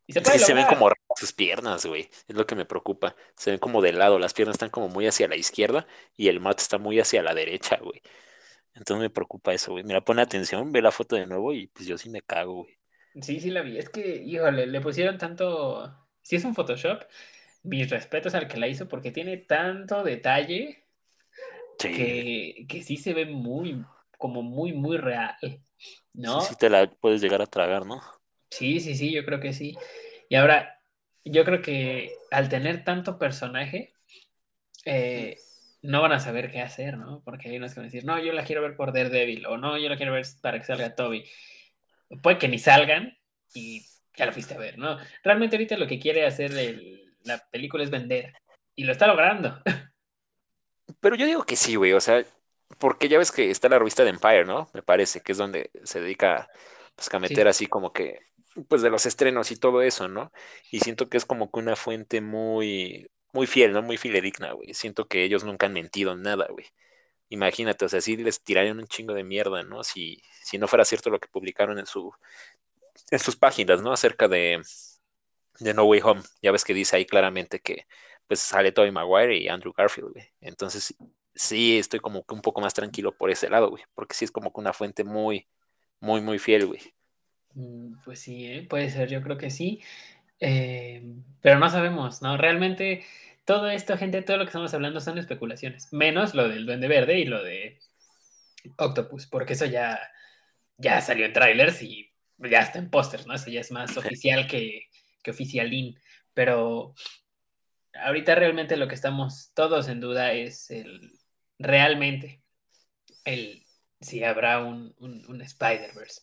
[0.07, 2.11] Y se, se ven como sus piernas, güey.
[2.29, 3.17] Es lo que me preocupa.
[3.37, 4.19] Se ven como de lado.
[4.19, 7.35] Las piernas están como muy hacia la izquierda y el mat está muy hacia la
[7.35, 8.03] derecha, güey.
[8.75, 9.85] Entonces me preocupa eso, güey.
[9.85, 12.79] Mira, pone atención, ve la foto de nuevo y pues yo sí me cago, güey.
[13.21, 13.79] Sí, sí la vi.
[13.79, 15.97] Es que, híjole, le pusieron tanto.
[16.23, 17.03] Si es un Photoshop,
[17.63, 20.85] mis respetos al que la hizo porque tiene tanto detalle
[21.79, 21.89] Sí.
[21.91, 23.85] que, que sí se ve muy,
[24.19, 25.37] como muy, muy real,
[26.15, 26.41] ¿no?
[26.41, 28.01] Sí, sí te la puedes llegar a tragar, ¿no?
[28.51, 29.77] Sí, sí, sí, yo creo que sí.
[30.29, 30.76] Y ahora,
[31.33, 33.95] yo creo que al tener tanto personaje,
[34.85, 35.37] eh,
[35.83, 37.23] no van a saber qué hacer, ¿no?
[37.25, 39.57] Porque hay unos que van a decir, no, yo la quiero ver por Daredevil, o
[39.59, 41.25] no, yo la quiero ver para que salga Toby.
[42.23, 43.17] Puede que ni salgan
[43.55, 43.85] y
[44.17, 44.99] ya lo fuiste a ver, ¿no?
[45.23, 48.33] Realmente ahorita lo que quiere hacer el- la película es vender.
[48.75, 49.63] Y lo está logrando.
[51.01, 52.25] Pero yo digo que sí, güey, o sea,
[52.79, 54.71] porque ya ves que está la revista de Empire, ¿no?
[54.73, 56.49] Me parece que es donde se dedica
[56.95, 58.21] pues, a meter así como que,
[58.69, 60.33] pues de los estrenos y todo eso, ¿no?
[60.71, 63.83] Y siento que es como que una fuente muy, muy fiel, ¿no?
[63.83, 64.75] Muy fidedigna, güey.
[64.75, 66.67] Siento que ellos nunca han mentido en nada, güey.
[67.31, 69.85] Imagínate, o sea, sí les tirarían un chingo de mierda, ¿no?
[69.85, 72.13] Si, si no fuera cierto lo que publicaron en su,
[73.11, 73.93] en sus páginas, ¿no?
[73.93, 74.63] Acerca de,
[75.61, 76.23] de No Way Home.
[76.43, 77.87] Ya ves que dice ahí claramente que
[78.27, 80.33] pues sale Tobey Maguire y Andrew Garfield, güey.
[80.41, 80.95] Entonces,
[81.35, 83.85] sí, estoy como que un poco más tranquilo por ese lado, güey.
[83.95, 85.49] Porque sí es como que una fuente muy,
[86.01, 86.81] muy, muy fiel, güey.
[87.57, 88.67] Mm, Pues sí, ¿eh?
[88.69, 89.83] puede ser, yo creo que sí.
[90.41, 91.03] Eh,
[91.43, 92.37] pero no sabemos, ¿no?
[92.39, 93.05] Realmente
[93.47, 95.93] todo esto, gente, todo lo que estamos hablando son especulaciones.
[95.93, 97.81] Menos lo del Duende Verde y lo de
[98.79, 99.99] Octopus, porque eso ya,
[100.79, 103.35] ya salió en trailers y ya está en pósters, ¿no?
[103.35, 104.89] Eso ya es más oficial que,
[105.23, 105.99] que oficialín.
[106.35, 106.95] Pero
[107.95, 111.13] ahorita realmente lo que estamos todos en duda es el
[111.59, 112.43] realmente
[113.25, 113.65] el
[114.01, 116.23] si habrá un, un, un Spider-Verse.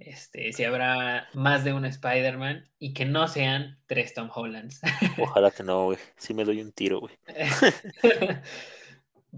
[0.00, 4.80] Este, si habrá más de un Spider-Man y que no sean tres Tom Hollands.
[5.18, 5.98] Ojalá que no, güey.
[6.16, 7.14] Sí me doy un tiro, güey.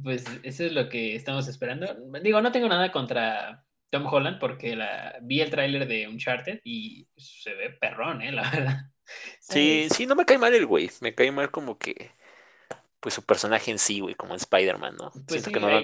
[0.02, 1.92] pues eso es lo que estamos esperando.
[2.22, 7.08] Digo, no tengo nada contra Tom Holland porque la, vi el tráiler de Uncharted y
[7.16, 8.32] se ve perrón, ¿eh?
[8.32, 8.78] La verdad.
[9.40, 10.88] Sí, sí, no me cae mal el güey.
[11.00, 12.12] Me cae mal como que,
[13.00, 15.10] pues su personaje en sí, güey, como Spider-Man, ¿no?
[15.10, 15.82] Pues Siento sí, que no lo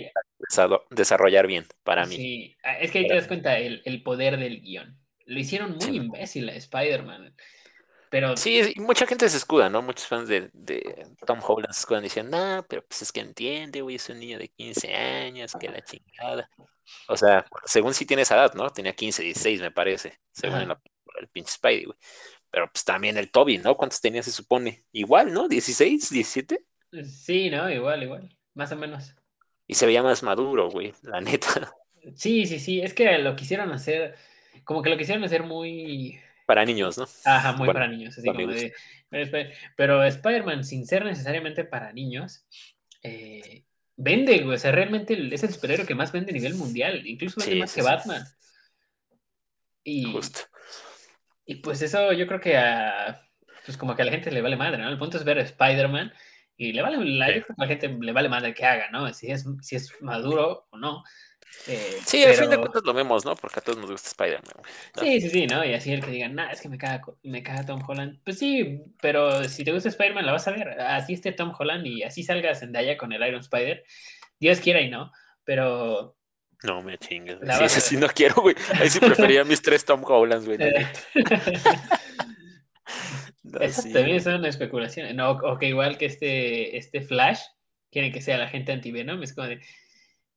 [0.91, 2.17] desarrollar bien para mí.
[2.17, 4.99] Sí, ah, es que ahí te das cuenta el, el poder del guion.
[5.27, 5.97] Lo hicieron muy Sí.
[5.97, 7.35] imbécil a Spider-Man.
[8.11, 9.83] Pero Sí, y mucha gente se escuda, ¿no?
[9.83, 13.83] Muchos fans de, de Tom Holland se escudan diciendo, no, pero pues es que entiende,
[13.83, 16.49] güey, es un niño de 15 años, que la chingada.
[17.09, 18.71] O sea, según sí tiene esa edad, ¿no?
[18.71, 20.63] Tenía 15, 16, me parece, según Ajá.
[20.63, 20.81] en la-
[21.21, 21.99] el pinche Spidey, güey.
[22.51, 23.77] Pero pues también el Toby, ¿no?
[23.77, 24.85] ¿Cuántos tenía se supone?
[24.93, 25.49] Igual, ¿no?
[25.49, 26.65] ¿16, 17?
[27.05, 27.71] sí, ¿no?
[27.71, 28.37] Igual, igual.
[28.55, 29.15] Más o menos.
[29.69, 31.73] Y se veía más maduro, güey, la neta.
[32.17, 32.81] Sí, sí, sí.
[32.81, 34.17] Es que lo quisieron hacer,
[34.65, 37.07] como que lo quisieron hacer muy, Para niños, ¿no?
[37.25, 38.17] ajá, muy Bueno, para niños.
[38.19, 38.73] Así para como de,
[39.11, 42.47] pero Sp- pero Spider-Man, sin ser necesariamente para niños,
[43.03, 43.65] eh,
[43.97, 44.57] vende, güey.
[44.57, 47.07] O sea, realmente es el superhéroe que más vende a nivel mundial.
[47.07, 47.83] Incluso vende Sí, más sí, que.
[47.83, 48.25] Batman.
[49.85, 50.49] Y, Justo.
[51.47, 53.23] y pues eso yo creo que a,
[53.65, 54.89] pues como que a la gente le vale madre, ¿no?
[54.89, 56.13] El punto es ver a Spider-Man
[56.59, 57.43] y le vale, la, Sí.
[57.57, 59.11] la gente le vale madre que haga, ¿no?
[59.15, 61.03] Si es, si es maduro o no.
[61.67, 63.35] Eh, Sí, al fin de cuentas lo vemos, ¿no?
[63.35, 64.73] Porque a todos nos gusta Spider-Man, güey.
[64.97, 65.03] ¿no?
[65.03, 65.65] Sí, sí, sí, ¿no?
[65.65, 68.21] Y así el que diga, nah, es que me caga, me caga Tom Holland.
[68.23, 70.79] Pues sí, pero si te gusta Spider-Man, la vas a ver.
[70.81, 73.83] Así esté Tom Holland y así salga Zendaya con el Iron Spider.
[74.39, 75.11] Dios quiera y no.
[75.45, 76.17] Pero
[76.65, 77.39] No me chingues.
[77.41, 78.09] La Sí, vas a ese sí ver.
[78.09, 78.55] no quiero, güey.
[78.75, 80.59] Ahí sí prefería mis tres Tom Hollands, güey.
[83.55, 85.15] eh, esas sí, también son especulaciones.
[85.15, 87.41] No, o que igual que este, este Flash,
[87.91, 89.23] quieren que sea la gente anti-Venom.
[89.23, 89.61] Es como de,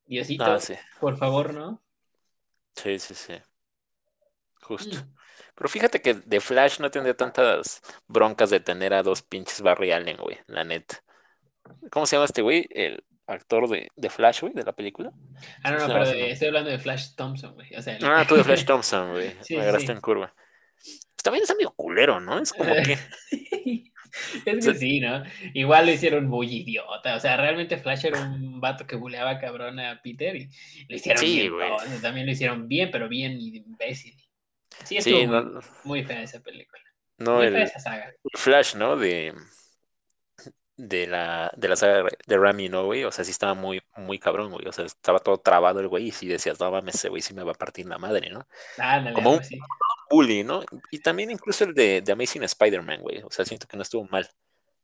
[0.05, 0.73] Diosito, Ah, sí.
[0.99, 1.81] por favor, ¿no?
[2.75, 3.33] Sí, sí, sí.
[4.61, 4.97] Justo.
[4.97, 5.15] Mm.
[5.55, 9.91] Pero fíjate que de Flash no tendría tantas broncas de tener a dos pinches Barry
[9.91, 11.03] Allen, güey, la neta.
[11.91, 12.67] ¿Cómo se llama este güey?
[12.71, 15.11] El actor de, de Flash, güey, de la película.
[15.63, 17.73] Ah, no, no, pero de- estoy hablando de Flash Thompson, güey.
[17.75, 19.35] O sea, el- Ah, tú de Flash Thompson, güey.
[19.41, 19.93] Sí, Me agarraste sí.
[19.93, 20.33] en curva.
[21.21, 22.39] Pues también es medio culero, ¿no?
[22.39, 22.97] Es como que.
[24.45, 25.23] Es que sí, ¿no?
[25.53, 27.15] Igual lo hicieron muy idiota.
[27.15, 30.49] O sea, realmente Flash era un vato que buleaba cabrón a Peter y
[30.89, 32.01] lo hicieron Sí, bien.
[32.01, 34.13] También lo hicieron bien, pero bien imbécil.
[34.83, 36.81] Sí, Sí, estuvo muy, no, muy fea esa película.
[37.19, 38.13] no muy el, fea esa saga.
[38.33, 38.97] Flash, ¿no?
[38.97, 39.33] De,
[40.75, 43.05] de la, de la saga de Rami, ¿no, güey?
[43.05, 44.67] O sea, sí estaba muy, muy cabrón, güey.
[44.67, 47.33] O sea, estaba todo trabado el güey y sí decías, no mames, ese güey sí
[47.33, 48.45] me va a partir la madre, ¿no?
[48.77, 49.57] Ándale, como algo un- así.
[50.11, 50.63] Bully, ¿no?
[50.91, 53.21] Y también incluso el de, de Amazing Spider-Man, güey.
[53.23, 54.27] O sea, siento que no estuvo mal.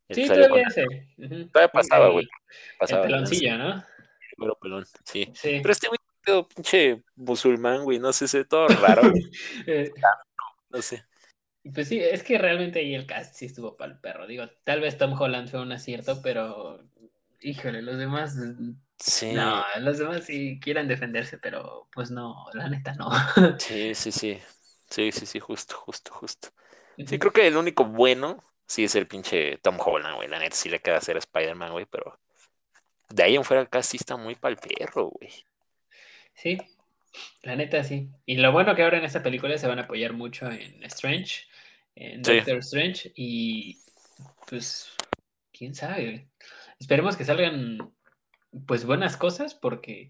[0.07, 0.85] El Sí, todavía con- ese.
[1.17, 1.49] Ujú.
[1.49, 2.27] Todavía pasaba, güey.
[2.79, 3.15] Pasaba, El ¿no?
[3.17, 3.83] peloncillo, ¿no?
[4.37, 5.29] Güero pelón, sí.
[5.33, 5.59] Sí.
[5.61, 9.01] Pero este güey, pedo, pinche musulmán, güey, no sé, ve todo raro,
[9.67, 9.91] Eh,
[10.69, 11.03] no sé.
[11.73, 14.27] Pues sí, es que realmente ahí el cast sí estuvo para el perro.
[14.27, 16.81] Digo, tal vez Tom Holland fue un acierto, pero
[17.41, 18.37] híjole, los demás,
[18.99, 23.09] Sí, no, los demás sí quieren defenderse, pero pues no, la neta no.
[23.59, 24.39] sí, sí, sí.
[24.89, 26.50] Sí, sí, sí, justo, justo, justo.
[27.06, 30.28] Sí, creo que el único bueno, sí es el pinche Tom Holland, güey.
[30.28, 32.19] La neta sí le queda hacer Spider-Man, güey, pero
[33.10, 35.32] de ahí en fuera casi está muy pal perro, güey.
[36.34, 36.58] Sí,
[37.43, 38.10] la neta sí.
[38.26, 41.47] Y lo bueno que ahora en esta película se van a apoyar mucho en Strange,
[41.95, 43.80] en Doctor Strange, y
[44.47, 44.91] pues,
[45.52, 46.28] quién sabe.
[46.80, 47.91] Esperemos que salgan
[48.65, 50.10] pues buenas cosas porque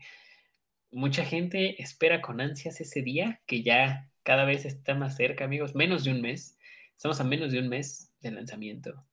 [0.91, 5.73] mucha gente espera con ansias ese día que ya cada vez está más cerca, amigos.
[5.73, 6.59] Menos de un mes.
[6.93, 9.07] Estamos a menos de un mes del lanzamiento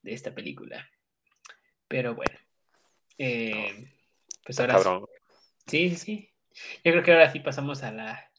[0.00, 0.88] de esta película.
[1.86, 2.34] Pero bueno.
[3.18, 3.92] Eh,
[4.42, 4.88] pues ahora sí.
[5.66, 6.32] Sí, sí.
[6.82, 8.32] Yo creo que ahora sí pasamos a la,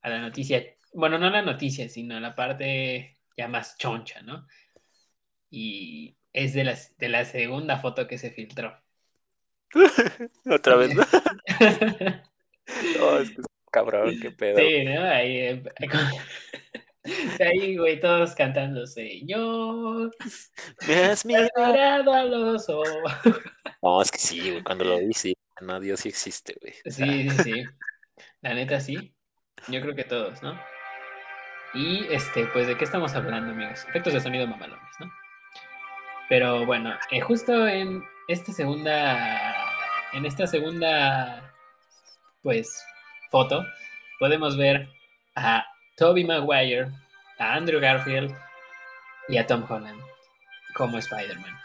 [0.00, 0.64] a la noticia.
[0.94, 4.46] Bueno, no a la noticia, sino a la parte ya más choncha, ¿no?
[5.50, 8.82] Y es de la, de la segunda foto que se filtró.
[10.50, 11.02] Otra vez, ¿no?
[13.20, 14.58] es que cabrón, qué pedo.
[14.58, 15.02] Sí, ¿no?
[15.04, 15.62] Ahí, eh,
[17.40, 20.10] ahí, güey, todos cantando, Señor,
[20.86, 23.12] me has mirado a los ojos.
[23.82, 26.74] No, es que sí, güey, cuando lo vi, sí, no, Dios sí existe, güey.
[26.84, 27.64] Sí, sí, sí.
[28.42, 29.14] La neta, sí.
[29.68, 30.58] Yo creo que todos, ¿no?
[31.74, 33.84] Y, este, pues, ¿de qué estamos hablando, amigos?
[33.88, 35.10] Efectos de sonido mamalones, ¿no?
[36.28, 39.54] Pero bueno, eh, justo en esta segunda,
[40.12, 41.52] en esta segunda,
[42.42, 42.84] pues,
[43.30, 43.64] foto,
[44.18, 44.88] podemos ver
[45.34, 45.64] a
[45.96, 46.90] Toby Maguire,
[47.38, 48.34] a Andrew Garfield
[49.28, 50.00] y a Tom Holland
[50.74, 51.58] como Spider-Man.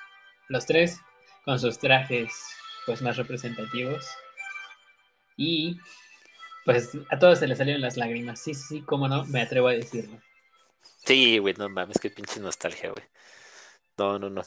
[0.47, 0.99] Los tres
[1.43, 2.31] con sus trajes,
[2.85, 4.07] pues, más representativos.
[5.37, 5.79] Y,
[6.65, 8.39] pues, a todos se les salieron las lágrimas.
[8.39, 10.19] Sí, sí, sí, cómo no, me atrevo a decirlo.
[11.05, 13.05] Sí, güey, no mames, qué pinche nostalgia, güey.
[13.97, 14.41] No, no, no.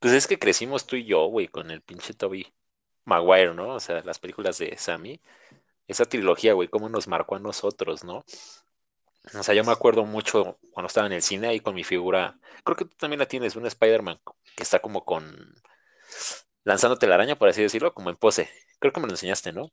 [0.00, 2.52] Pues es que crecimos tú y yo, güey, con el pinche Toby
[3.04, 3.68] Maguire, ¿no?
[3.68, 5.20] O sea, las películas de Sammy.
[5.86, 8.24] Esa trilogía, güey, cómo nos marcó a nosotros, ¿no?
[9.32, 12.38] O sea, yo me acuerdo mucho cuando estaba en el cine ahí con mi figura.
[12.62, 14.20] Creo que tú también la tienes, un Spider-Man
[14.56, 15.54] que está como con.
[16.64, 18.48] lanzándote la araña, por así decirlo, como en pose.
[18.78, 19.70] Creo que me lo enseñaste, ¿no?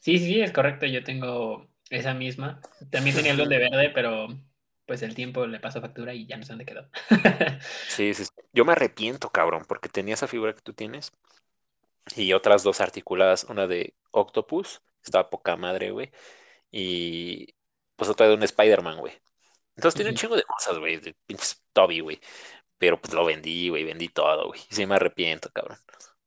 [0.00, 0.86] Sí, sí, es correcto.
[0.86, 2.60] Yo tengo esa misma.
[2.90, 4.28] También tenía el de verde, pero
[4.86, 6.88] pues el tiempo le pasó factura y ya no sé dónde quedó.
[7.88, 11.12] sí, sí, yo me arrepiento, cabrón, porque tenía esa figura que tú tienes
[12.16, 16.10] y otras dos articuladas, una de Octopus, estaba poca madre, güey,
[16.70, 17.54] y
[17.96, 19.14] pues otra de un Spider-Man, güey.
[19.76, 22.20] Entonces tiene un chingo de cosas, güey, de pinches Toby, güey.
[22.78, 24.60] Pero pues lo vendí, güey, vendí todo, güey.
[24.70, 25.78] Y sí me arrepiento, cabrón.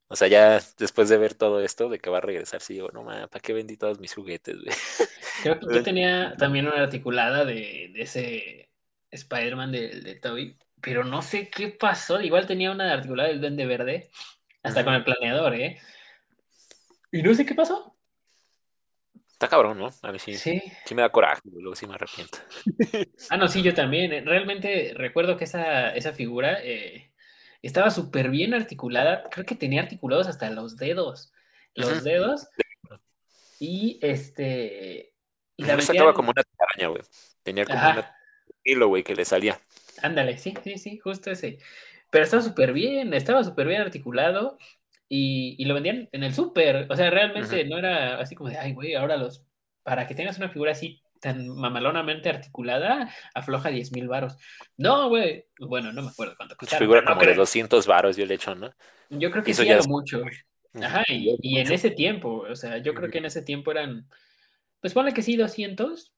[0.08, 2.90] O sea, ya después de ver todo esto, de que va a regresar, sí digo,
[2.92, 4.74] no mames, ¿para qué vendí todos mis juguetes, güey?
[5.42, 8.68] Creo que yo tenía también una articulada de, ese
[9.10, 12.20] Spider-Man de, de, Toby, pero no sé qué pasó.
[12.20, 14.10] Igual tenía una articulada del Duende Verde,
[14.62, 15.80] hasta con el planeador, ¿eh?
[17.10, 17.96] Y no sé qué pasó.
[19.42, 19.90] Está cabrón, ¿no?
[20.02, 20.62] A mí sí, sí.
[20.94, 22.38] me da coraje, luego sí me arrepiento.
[23.30, 24.24] ah, no, sí, yo también.
[24.24, 27.10] Realmente recuerdo que esa, esa figura eh,
[27.60, 29.28] estaba súper bien articulada.
[29.32, 31.32] Creo que tenía articulados hasta los dedos.
[31.74, 32.50] Los dedos.
[33.58, 35.12] Y este.
[35.56, 37.02] Y la sacaba como una araña, güey.
[37.42, 38.04] Tenía como un
[38.62, 39.58] hilo, güey, que le salía.
[40.02, 41.58] Ándale, sí, sí, sí, justo ese.
[42.10, 44.56] Pero estaba súper bien, estaba súper bien articulado
[45.14, 46.86] y, y, lo vendían en el súper.
[46.88, 49.44] O sea, realmente no era así como de, ay, güey, ahora los.
[49.82, 54.38] Para que tengas una figura así tan mamalonamente articulada, afloja 10 mil varos.
[54.78, 55.44] No, güey.
[55.58, 56.78] Bueno, no me acuerdo cuánto costaba.
[56.78, 58.72] Figura como de 200 varos, yo le echo, ¿no?
[59.10, 60.22] Yo creo que sí era mucho.
[60.80, 64.08] Ajá, y, en ese tiempo, o sea, yo creo que en ese tiempo eran,
[64.80, 66.14] pues ponle que sí, 200.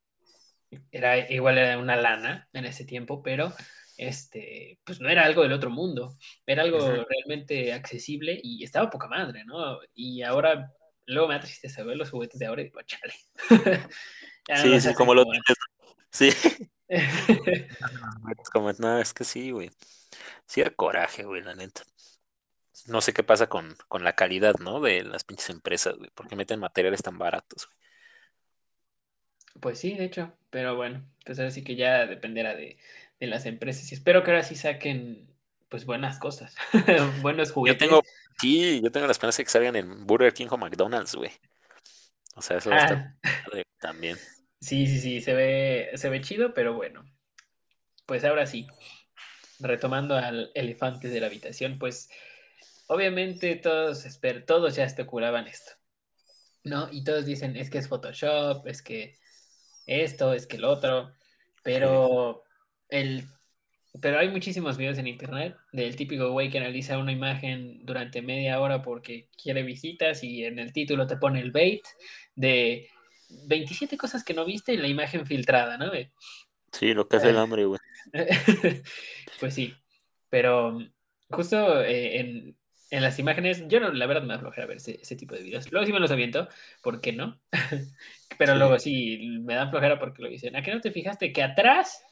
[0.92, 3.52] Era igual era una lana en ese tiempo, pero
[3.96, 9.08] este, pues no era algo del otro mundo, era algo realmente accesible y estaba poca
[9.08, 9.78] madre, ¿no?
[9.94, 10.72] Y ahora,
[11.06, 13.14] luego me da tristeza ver los juguetes de ahora y digo, chale.
[14.62, 15.42] sí, sí, como lo tienes.
[16.10, 16.30] Sí.
[18.52, 19.70] como, no, es que sí, güey.
[20.46, 21.82] Sí, era coraje, güey, la neta.
[22.86, 24.80] No sé qué pasa con, con la calidad, ¿no?
[24.80, 26.10] De las pinches empresas, güey.
[26.14, 27.84] Porque meten materiales tan baratos, güey.
[29.60, 30.32] Pues sí, de hecho.
[30.50, 32.78] Pero bueno, pues ahora sí que ya dependerá de,
[33.20, 33.90] de las empresas.
[33.90, 35.34] Y espero que ahora sí saquen,
[35.68, 36.54] pues, buenas cosas.
[37.22, 37.80] Buenos juguetes.
[37.80, 38.02] Yo tengo,
[38.40, 41.30] sí, yo tengo la esperanza de que salgan en Burger King o McDonald's, güey.
[42.36, 43.62] O sea, eso va a estar ah.
[43.80, 44.16] también.
[44.60, 47.04] Sí, sí, sí, se ve, se ve chido, pero bueno.
[48.06, 48.66] Pues ahora sí,
[49.60, 52.08] retomando al elefante de la habitación, pues
[52.86, 55.72] obviamente todos, esper todos ya especulaban esto,
[56.64, 56.88] ¿no?
[56.92, 59.18] Y todos dicen, es que es Photoshop, es que
[59.86, 61.12] esto, es que el otro,
[61.62, 62.43] pero
[62.94, 63.24] el
[64.00, 68.60] pero hay muchísimos videos en internet del típico güey que analiza una imagen durante media
[68.60, 71.84] hora porque quiere visitas y en el título te pone el bait
[72.34, 72.88] de
[73.46, 75.92] 27 cosas que no viste en la imagen filtrada, ¿no?
[76.72, 77.80] Sí, lo que hace el hambre, güey.
[79.40, 79.74] pues sí.
[80.28, 80.78] pero
[81.30, 82.56] justo eh, en,
[82.90, 85.42] en, las imágenes, yo no, la verdad me da flojera ver ese, ese, tipo de
[85.42, 85.70] videos.
[85.70, 86.48] Luego sí me los aviento,
[86.82, 87.40] ¿por qué no?
[88.38, 88.58] pero sí.
[88.58, 90.56] luego sí, me dan flojera porque lo dicen.
[90.56, 92.02] ¿A qué no te fijaste que atrás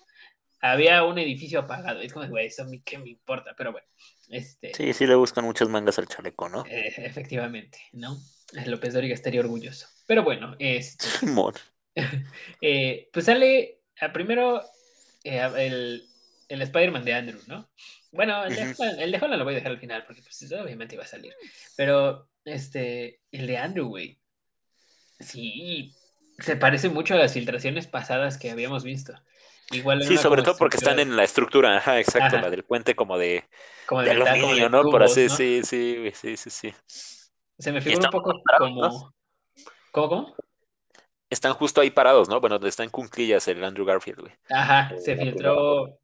[0.63, 2.01] había un edificio apagado?
[2.01, 3.87] Es como, güey, eso a mí qué me importa, pero bueno.
[4.29, 6.65] Este, sí, sí le buscan muchas mangas al chaleco, ¿no?
[6.67, 8.17] Eh, efectivamente, ¿no?
[8.67, 9.89] López Dóriga estaría orgulloso.
[10.07, 11.07] Pero bueno, este,
[12.63, 14.63] eh, pues sale a primero
[15.25, 16.09] eh, el,
[16.49, 17.69] el Spider-Man de Andrew, ¿no?
[18.13, 18.99] Bueno, el de, uh -huh.
[18.99, 21.35] el de Holland lo voy a dejar al final porque pues, obviamente iba a salir.
[21.77, 24.21] Pero este, el de Andrew, güey.
[25.19, 25.95] Sí,
[26.39, 29.15] se parece mucho a las filtraciones pasadas que habíamos visto.
[29.71, 32.43] Igual sí, sobre todo porque están en la estructura, ajá, exacto, ajá.
[32.43, 33.49] la del puente como de,
[33.87, 34.91] como de, de aluminio, como de ¿no?
[34.91, 35.37] Por así, ¿no?
[35.37, 36.75] sí, sí, sí, sí, sí.
[37.59, 39.15] Se me figura un poco como...
[39.93, 40.35] ¿Cómo, cómo?
[41.31, 42.41] Están justo ahí parados, ¿no?
[42.41, 44.33] Bueno, está en cunclillas el Andrew Garfield, güey.
[44.51, 45.99] Ajá, se filtró...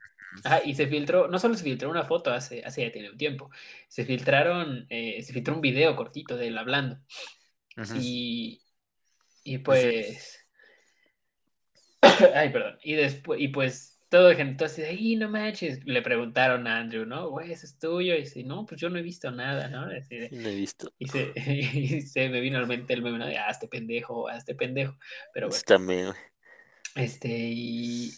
[0.44, 3.16] Ajá, y se filtró, no solo se filtró una foto hace, hace ya tiene un
[3.16, 3.50] tiempo,
[3.88, 6.96] se filtraron, eh, se filtró un video cortito de él hablando.
[7.76, 7.98] Uh -huh.
[8.00, 8.62] Y,
[9.42, 10.37] y pues...
[12.34, 12.78] Ay, perdón.
[12.82, 17.28] Y después, y pues todo entonces, ay, no manches, le preguntaron a Andrew, ¿no?
[17.28, 18.14] Güey, eso es tuyo.
[18.14, 19.82] Y dice, no, pues yo no he visto nada, ¿no?
[19.94, 20.90] Así de, no he visto.
[20.98, 23.26] Y se, y se me vino al mente el meme, ¿no?
[23.26, 24.96] De, ah, este pendejo, ah, este pendejo.
[25.34, 25.62] Pero bueno.
[25.66, 26.12] También,
[26.94, 28.10] Este, y,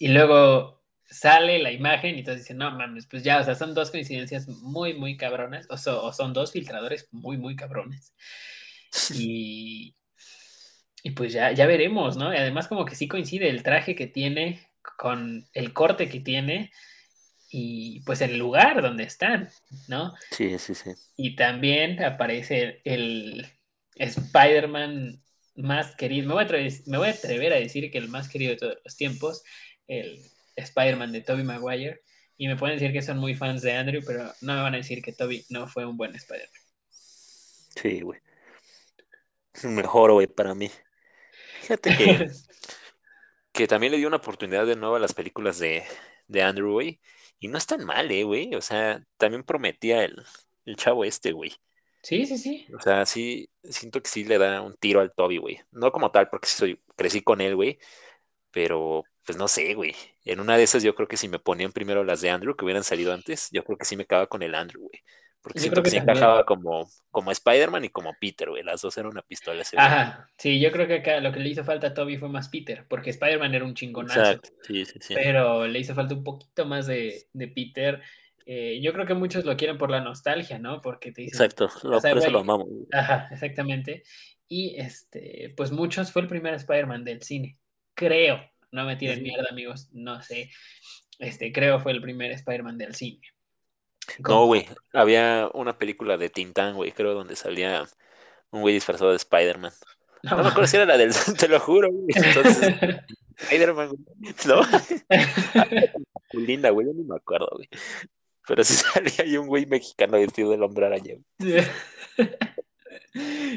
[0.00, 3.74] y luego sale la imagen y entonces dicen, no mames, pues ya, o sea, son
[3.74, 8.14] dos coincidencias muy, muy cabronas, o, so, o son dos filtradores muy, muy cabrones.
[9.14, 9.94] Y,
[11.02, 12.32] y pues ya, ya veremos, ¿no?
[12.32, 16.72] Y además como que sí coincide el traje que tiene con el corte que tiene
[17.50, 19.48] y pues el lugar donde están,
[19.88, 20.14] ¿no?
[20.30, 20.90] Sí, sí, sí.
[21.16, 23.46] Y también aparece el
[23.94, 25.22] Spider-Man
[25.54, 28.28] más querido, me voy, a atrever, me voy a atrever a decir que el más
[28.28, 29.42] querido de todos los tiempos,
[29.86, 30.20] el
[30.56, 32.02] Spider-Man de Tobey Maguire,
[32.36, 34.78] y me pueden decir que son muy fans de Andrew, pero no me van a
[34.78, 36.60] decir que Tobey no fue un buen Spider-Man.
[36.90, 38.20] Sí, güey.
[39.62, 40.70] Mejor, güey, para mí.
[41.66, 42.30] Fíjate que,
[43.52, 45.82] que también le dio una oportunidad de nuevo a las películas de,
[46.28, 47.00] de Andrew, güey.
[47.40, 48.54] Y no es tan mal, eh, güey.
[48.54, 50.22] O sea, también prometía el,
[50.64, 51.52] el chavo este, güey.
[52.02, 52.66] Sí, sí, sí.
[52.72, 55.60] O sea, sí, siento que sí le da un tiro al Toby, güey.
[55.72, 57.80] No como tal, porque soy, crecí con él, güey.
[58.52, 59.94] Pero, pues no sé, güey.
[60.24, 62.64] En una de esas yo creo que si me ponían primero las de Andrew, que
[62.64, 65.02] hubieran salido antes, yo creo que sí me acaba con el Andrew, güey.
[65.46, 68.64] Porque yo siento que, que sí encajaba como, como Spider-Man y como Peter, güey.
[68.64, 69.62] Las dos eran una pistola.
[69.76, 72.48] Ajá, sí, yo creo que acá lo que le hizo falta a Toby fue más
[72.48, 74.18] Peter, porque Spider-Man era un chingonazo.
[74.18, 75.14] Exacto, sí, sí, sí.
[75.14, 78.02] Pero le hizo falta un poquito más de, de Peter.
[78.44, 80.80] Eh, yo creo que muchos lo quieren por la nostalgia, ¿no?
[80.80, 81.36] Porque te dicen.
[81.36, 82.66] Exacto, lo, o sea, por eso lo amamos.
[82.92, 84.02] Ajá, exactamente.
[84.48, 87.56] Y este, pues muchos fue el primer Spider-Man del cine.
[87.94, 88.40] Creo.
[88.72, 89.90] No me tiren mierda, amigos.
[89.92, 90.50] No sé.
[91.20, 93.20] Este, creo fue el primer Spider-Man del cine.
[94.22, 94.40] ¿Cómo?
[94.40, 94.66] No, güey.
[94.92, 97.86] Había una película de Tintán, güey, creo, donde salía
[98.50, 99.72] un güey disfrazado de Spider-Man.
[100.22, 101.12] No, no me acuerdo si era la del.
[101.38, 102.06] Te lo juro, güey.
[102.14, 102.74] Entonces.
[103.36, 103.90] Spider-Man,
[104.46, 104.62] ¿no?
[106.32, 107.68] linda, güey, yo no me acuerdo, güey.
[108.46, 111.14] Pero sí salía ahí un güey mexicano vestido del hombre araña.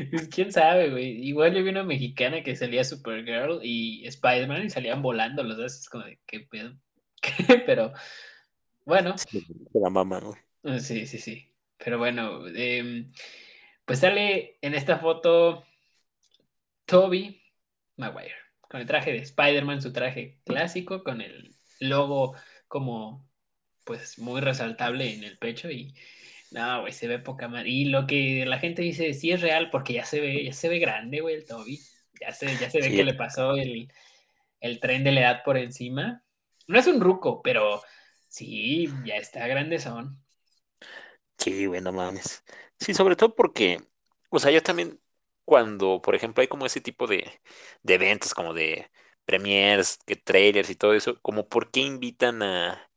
[0.10, 1.28] Pues quién sabe, güey.
[1.28, 5.80] Igual yo vi una mexicana que salía Supergirl y Spider-Man y salían volando los dos.
[5.80, 6.76] Es como de qué pedo.
[7.66, 7.94] Pero
[8.90, 9.18] bueno.
[9.18, 10.80] Sí, la mamá, ¿no?
[10.80, 11.56] Sí, sí, sí.
[11.78, 13.06] Pero bueno, eh,
[13.86, 15.64] pues sale en esta foto
[16.86, 17.42] Toby
[17.96, 18.36] Maguire
[18.70, 22.36] con el traje de Spider-Man, su traje clásico, con el logo
[22.68, 23.28] como
[23.84, 25.96] pues muy resaltable en el pecho y
[26.52, 27.70] no, güey, se ve poca madre.
[27.70, 30.70] Y lo que la gente dice sí es real porque ya se ve, ya se
[30.70, 31.80] ve grande, güey, el Toby.
[32.22, 32.96] Ya se, ya se ve sí.
[32.96, 33.92] que le pasó el,
[34.60, 36.24] el, tren de la edad por encima.
[36.68, 37.82] No es un ruco, pero
[38.30, 40.24] sí, ya está grandezón.
[41.38, 42.44] Sí, güey, no mames.
[42.80, 43.80] Sí, sobre todo porque,
[44.30, 45.02] o sea, yo también,
[45.46, 47.42] cuando, por ejemplo, hay como ese tipo de,
[47.84, 48.92] de eventos, como de
[49.26, 52.92] premiers, que trailers y todo eso, como por qué invitan a,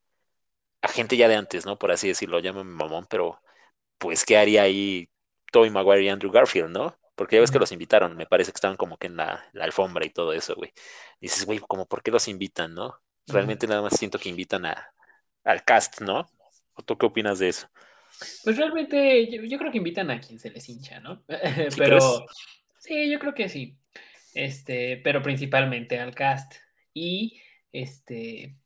[0.82, 1.78] a gente ya de antes, ¿no?
[1.78, 3.40] Por así decirlo, llaman mamón, pero
[3.98, 5.10] pues, ¿qué haría ahí
[5.52, 6.98] Tobey Maguire y Andrew Garfield, no?
[7.16, 9.64] Porque ya ves que los invitaron, me parece que estaban como que en la, la
[9.64, 10.72] alfombra y todo eso, güey.
[11.20, 13.00] Dices, güey, como, ¿por qué los invitan, no?
[13.30, 14.94] Realmente nada más siento que invitan a,
[15.44, 16.28] al cast, ¿no?
[16.74, 17.68] ¿O tú qué opinas de eso?
[18.44, 21.22] Pues realmente yo, yo creo que invitan a quien se les hincha, ¿no?
[21.70, 22.22] ¿Sí pero crees?
[22.78, 23.76] sí, yo creo que sí.
[24.34, 26.54] Este, pero principalmente al cast.
[26.94, 27.40] Y
[27.72, 28.56] este,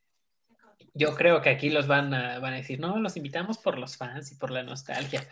[0.95, 3.97] yo creo que aquí los van a, van a decir, no, los invitamos por los
[3.97, 5.27] fans y por la nostalgia.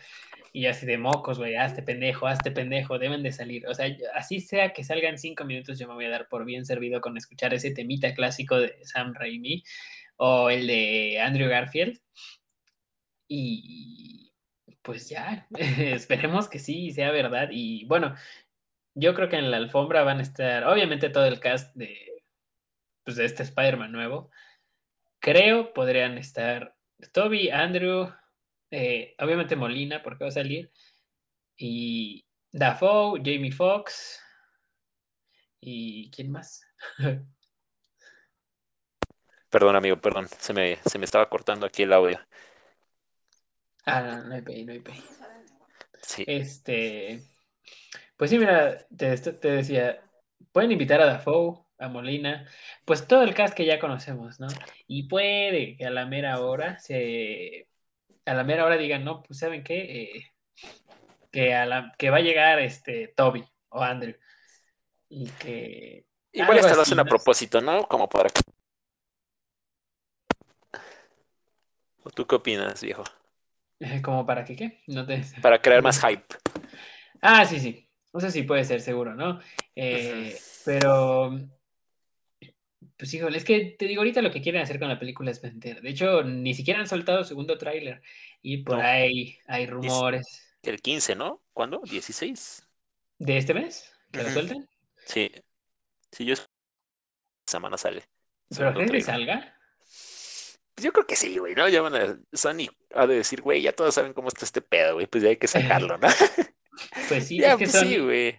[0.53, 3.67] Y así de mocos, güey, hazte pendejo, hazte pendejo, deben de salir.
[3.67, 6.65] O sea, así sea que salgan cinco minutos, yo me voy a dar por bien
[6.65, 9.63] servido con escuchar ese temita clásico de Sam Raimi
[10.17, 11.99] o el de Andrew Garfield.
[13.27, 14.33] Y
[14.81, 17.49] pues ya, esperemos que sí sea verdad.
[17.51, 18.15] Y bueno,
[18.95, 22.23] yo creo que en la alfombra van a estar, obviamente, todo el cast de,
[23.03, 24.31] pues, de este Spider-Man nuevo.
[25.19, 26.75] Creo podrían estar
[27.13, 28.13] Toby, Andrew,
[28.71, 30.71] eh, obviamente Molina, porque va a salir,
[31.57, 34.21] y Dafoe, Jamie Foxx,
[35.59, 36.65] y ¿quién más?
[39.55, 42.19] perdón, amigo, perdón, se me, se me estaba cortando aquí el audio.
[43.85, 45.01] Ah, no, no hay pay, no hay pay.
[46.01, 46.25] Sí.
[46.27, 47.21] Este,
[48.17, 50.03] pues sí, mira, te, te decía,
[50.51, 52.45] pueden invitar a Dafoe, a Molina,
[52.83, 54.47] pues todo el cast que ya conocemos, ¿no?
[54.87, 57.69] Y puede que a la mera hora se,
[58.25, 60.33] a la mera hora digan, no, pues saben qué, eh,
[61.31, 64.17] que a la, que va a llegar este Toby o Andrew
[65.07, 67.87] y que igual esto lo hacen a propósito, ¿no?
[67.87, 68.29] Como para
[72.05, 73.03] ¿O tú qué opinas, viejo?
[74.03, 74.83] ¿Como para qué qué?
[74.87, 75.23] No te...
[75.41, 76.23] Para crear más hype.
[77.21, 77.89] Ah, sí, sí.
[78.13, 79.41] No sé si puede ser seguro, ¿no?
[79.75, 81.31] Eh, pero
[82.97, 85.41] pues híjole, es que te digo, ahorita lo que quieren hacer con la película es
[85.41, 85.81] vender.
[85.81, 88.01] De hecho, ni siquiera han soltado segundo tráiler.
[88.41, 90.55] Y por ahí hay rumores.
[90.61, 91.41] El 15, ¿no?
[91.51, 91.81] ¿Cuándo?
[91.81, 92.65] ¿16?
[93.17, 93.91] ¿De este mes?
[94.11, 94.69] ¿Que lo suelten?
[95.05, 95.31] Sí.
[96.11, 96.35] Sí, yo
[97.45, 98.03] semana sale.
[98.55, 99.54] ¿Pero crees que salga?
[100.75, 101.67] Pues yo creo que sí, güey, ¿no?
[101.69, 102.19] Ya van a.
[102.33, 105.29] Sony ha de decir, güey, ya todos saben cómo está este pedo, güey, pues ya
[105.29, 106.07] hay que sacarlo, ¿no?
[107.09, 108.37] pues sí, es que pues sí, güey.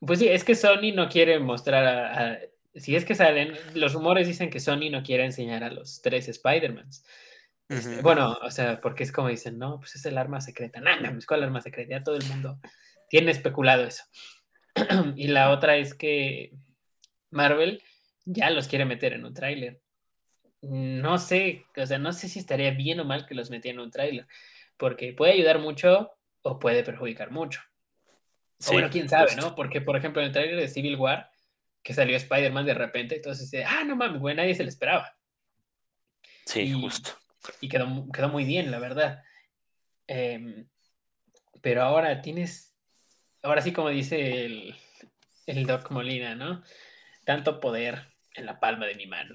[0.00, 2.38] Pues sí, es que Sony no quiere mostrar a
[2.74, 6.28] si es que salen, los rumores dicen que Sony no quiere enseñar a los tres
[6.28, 7.04] Spider-Mans.
[7.68, 10.80] Este, bueno, o sea, porque es como dicen, no, pues es el arma secreta.
[10.80, 11.90] No, no, es el arma secreta.
[11.90, 12.58] Ya todo el mundo
[13.08, 14.04] tiene especulado eso.
[15.16, 16.52] y la otra es que
[17.30, 17.82] Marvel
[18.24, 19.80] ya los quiere meter en un tráiler.
[20.62, 23.80] No sé, o sea, no sé si estaría bien o mal que los metiera en
[23.80, 24.26] un tráiler,
[24.76, 27.60] porque puede ayudar mucho o puede perjudicar mucho.
[28.68, 29.54] bueno, quién sabe, ¿no?
[29.54, 31.30] Porque, por ejemplo, en el tráiler de Civil War
[31.82, 35.16] que salió Spider-Man de repente, entonces, ah, no mames, güey, nadie se lo esperaba.
[36.46, 37.10] Sí, justo.
[37.60, 39.22] Y quedó, quedó muy bien, la verdad.
[40.06, 40.68] Em,
[41.60, 42.76] pero ahora tienes,
[43.42, 44.76] ahora sí como dice el,
[45.46, 46.62] el Doc Molina, ¿no?
[47.24, 49.34] Tanto poder en la palma de mi mano.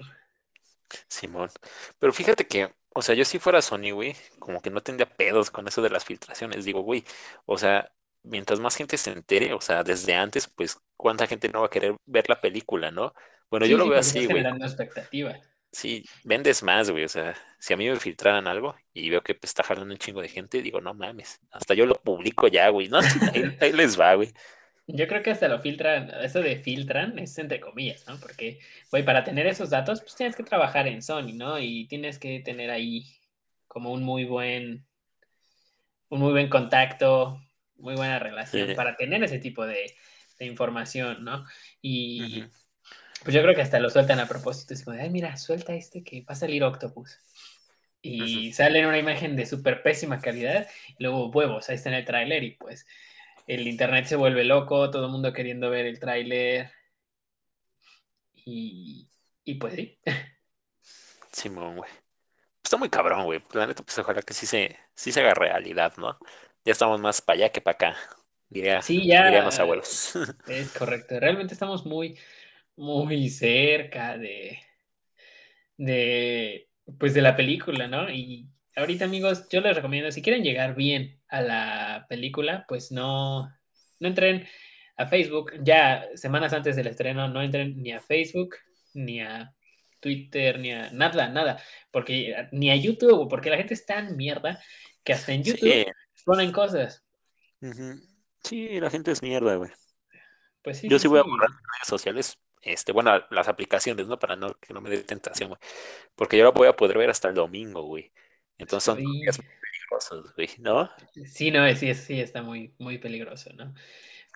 [1.08, 1.50] Simón.
[1.98, 5.50] Pero fíjate que, o sea, yo si fuera Sony, güey, como que no tendría pedos
[5.50, 6.64] con eso de las filtraciones.
[6.64, 7.04] Digo, güey,
[7.46, 11.60] o sea, mientras más gente se entere, o sea, desde antes, pues, ¿cuánta gente no
[11.60, 13.14] va a querer ver la película, no?
[13.50, 14.44] Bueno, yo lo veo así, güey.
[14.44, 15.38] expectativa.
[15.70, 17.04] Sí, vendes más, güey.
[17.04, 19.98] O sea, si a mí me filtraran algo y veo que pues, está jalando un
[19.98, 22.98] chingo de gente, digo, no mames, hasta yo lo publico ya, güey, ¿no?
[23.60, 24.32] Ahí, les va, güey.
[24.90, 28.18] Yo creo que hasta lo filtran, eso de filtran es entre comillas, ¿no?
[28.18, 28.58] Porque,
[28.90, 31.58] güey, para tener esos datos, pues tienes que trabajar en Sony, ¿no?
[31.58, 33.04] Y tienes que tener ahí
[33.66, 34.86] como un muy buen,
[36.08, 37.38] un muy buen contacto,
[37.76, 39.94] muy buena relación para tener ese tipo de,
[40.40, 41.44] información, ¿no?
[41.82, 42.44] Y
[43.22, 44.72] pues yo creo que hasta lo sueltan a propósito.
[44.72, 47.18] Es como, ay, mira, suelta este que va a salir Octopus.
[48.00, 50.66] Y sale en una imagen de súper pésima calidad,
[50.96, 52.86] y luego huevos, ahí está en el tráiler y pues
[53.48, 56.70] el internet se vuelve loco, todo el mundo queriendo ver el tráiler.
[58.34, 59.10] Y,
[59.44, 59.98] y pues sí.
[61.32, 61.90] Simón, güey.
[62.62, 63.42] Está muy cabrón, güey.
[63.54, 66.18] La neta, pues ojalá que sí se, sí se haga realidad, ¿no?
[66.68, 67.96] ya estamos más para allá que para acá,
[68.50, 70.12] diría, sí, ya, dirían los abuelos.
[70.46, 72.18] Es correcto, realmente estamos muy,
[72.76, 74.58] muy cerca de,
[75.78, 76.68] de,
[76.98, 78.10] pues de la película, ¿no?
[78.10, 83.48] Y ahorita, amigos, yo les recomiendo, si quieren llegar bien a la película, pues no,
[84.00, 84.46] no entren
[84.96, 88.56] a Facebook, ya semanas antes del estreno, no entren ni a Facebook,
[88.94, 89.54] ni a
[90.00, 94.60] Twitter, ni a nada, nada, porque ni a YouTube, porque la gente es tan mierda
[95.04, 95.86] que hasta en YouTube
[96.24, 97.04] ponen cosas.
[98.44, 99.70] Sí, la gente es mierda, güey.
[100.62, 100.88] Pues sí.
[100.88, 104.18] Yo sí, voy a borrar redes sociales, este, bueno, las aplicaciones, ¿no?
[104.18, 105.60] Para no, que no me dé tentación, güey.
[106.14, 108.12] Porque yo la voy a poder ver hasta el domingo, güey.
[108.58, 110.90] Entonces son muy peligrosos, güey, ¿no?
[111.26, 113.74] Sí, no, sí, sí, está muy, muy peligroso, ¿no?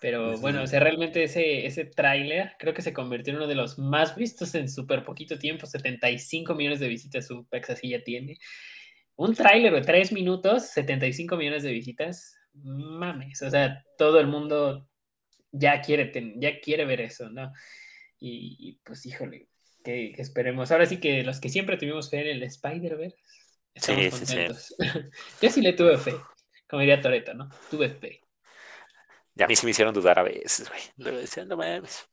[0.01, 3.55] Pero bueno, o sea, realmente ese, ese tráiler creo que se convirtió en uno de
[3.55, 8.37] los más vistos en súper poquito tiempo, 75 millones de visitas su así ya tiene
[9.15, 14.89] un tráiler de tres minutos, 75 millones de visitas, mames, o sea, todo el mundo
[15.51, 17.51] ya quiere, ya quiere ver eso, ¿no?
[18.19, 19.49] Y, pues híjole,
[19.83, 20.71] que, esperemos.
[20.71, 23.17] Ahora sí que los que siempre tuvimos fe en el Spider-Verse,
[23.73, 24.75] estamos contentos.
[25.41, 26.15] Yo sí le tuve fe,
[26.67, 27.49] como diría Toreto, ¿no?
[27.69, 28.21] Tuve fe.
[29.35, 31.47] Ya a mí sí me hicieron dudar a veces, güey.
[31.47, 32.07] No mames.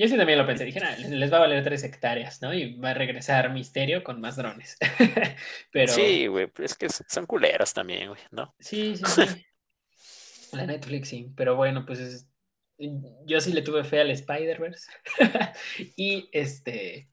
[0.00, 2.54] Yo sí también lo pensé, dije, les, va a valer tres hectáreas, ¿no?
[2.54, 4.76] Y va a regresar Misterio con más drones.
[5.72, 5.92] Pero...
[5.92, 8.54] Sí, güey, es que son culeras también, güey, ¿no?
[8.60, 9.44] Sí, sí, sí.
[10.56, 11.32] La Netflix, sí.
[11.36, 12.28] Pero bueno, pues
[13.26, 14.88] yo sí le tuve fe al Spider-Verse.
[15.96, 17.08] y este.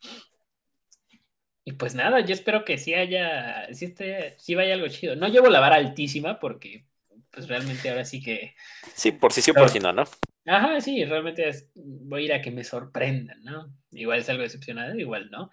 [1.68, 5.16] Y pues nada, yo espero que sí haya, sí, esté, sí vaya algo chido.
[5.16, 6.86] No llevo la vara altísima porque,
[7.32, 8.56] pues realmente ahora sí que.
[8.94, 10.04] Sí, por si sí o por si no, ¿no?
[10.46, 13.76] Ajá, sí, realmente voy a ir a que me sorprendan, ¿no?
[13.92, 15.50] Igual es algo decepcionado, igual no.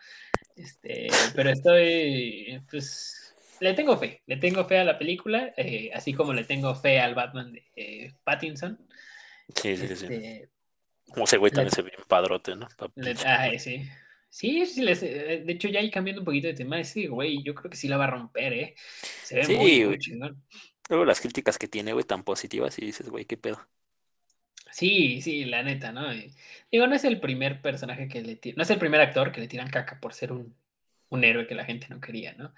[0.55, 6.13] Este, pero estoy, pues, le tengo fe, le tengo fe a la película, eh, así
[6.13, 8.79] como le tengo fe al Batman de eh, Pattinson.
[9.55, 10.05] Sí, sí, sí.
[10.05, 10.49] Este,
[11.11, 12.69] como ese güey también se ve padrote, ¿no?
[13.25, 13.89] ah, sí.
[14.33, 17.43] Sí, sí, les, eh, de hecho ya ahí cambiando un poquito de tema, ese güey,
[17.43, 18.74] yo creo que sí la va a romper, ¿eh?
[19.24, 20.43] Se ve muy, muy chingón.
[20.89, 23.61] Luego las críticas que tiene, güey, tan positivas y dices, güey, qué pedo.
[24.70, 26.07] Sí, sí, la neta, ¿no?
[26.70, 29.49] digo, no es el primer personaje que le no es el primer actor que le
[29.49, 30.57] tiran caca por ser un,
[31.22, 32.55] héroe que la gente no quería, ¿no?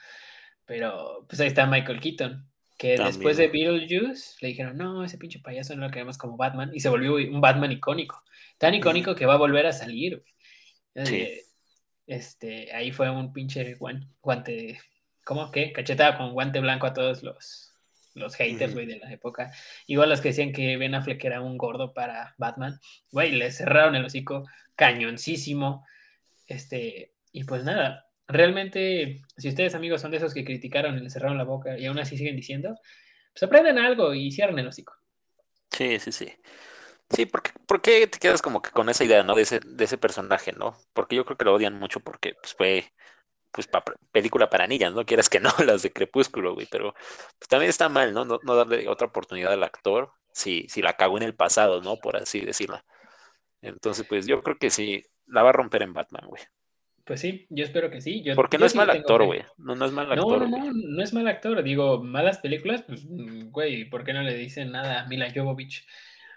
[0.66, 2.49] Pero pues ahí está Michael Keaton,
[2.79, 6.70] que después de Beetlejuice le dijeron, no, ese pinche payaso no lo queremos como Batman,
[6.72, 8.22] y se volvió un Batman icónico,
[8.59, 10.22] tan icónico que va a volver a salir,
[10.95, 11.44] eh,
[12.07, 13.77] Este, ahí fue un pinche
[14.21, 14.81] guante,
[15.25, 15.51] ¿cómo?
[15.51, 15.73] ¿Qué?
[15.73, 17.73] Cachetada con guante blanco a todos los,
[18.15, 19.53] los haters, güey, de la época.
[19.87, 22.79] Igual los que decían que Ben Affleck era un gordo para Batman,
[23.11, 24.47] güey, le cerraron el hocico
[24.77, 25.85] cañoncísimo.
[26.47, 31.11] Este, y pues nada, realmente, si ustedes amigos son de esos que criticaron y le
[31.11, 32.79] cerraron la boca y aún así siguen diciendo,
[33.33, 34.95] pues aprenden algo y cierren el hocico.
[35.71, 36.33] Sí, sí, sí.
[37.11, 39.35] Sí, porque, porque te quedas como que con esa idea, ¿no?
[39.35, 40.77] De ese, de ese personaje, ¿no?
[40.93, 42.93] Porque yo creo que lo odian mucho porque pues, fue
[43.53, 43.69] pues
[44.11, 46.93] película para niñas, no quieras que no, las de Crepúsculo, güey, pero
[47.39, 48.25] pues, también está mal, ¿no?
[48.25, 48.57] ¿no?
[48.57, 51.97] darle otra oportunidad al actor si, si la cagó en el pasado, ¿no?
[51.97, 52.81] Por así decirlo.
[53.63, 56.43] Entonces, pues yo creo que sí, la va a romper en Batman, güey.
[57.05, 58.25] Pues sí, yo espero que sí.
[58.35, 59.43] Porque no es mal actor, güey.
[59.59, 60.49] No, no es mal actor.
[60.49, 61.63] No, no, no, no es mal actor.
[61.63, 65.87] Digo, malas películas, pues, mm, güey, ¿por qué no le dicen nada a Mila Jovovich?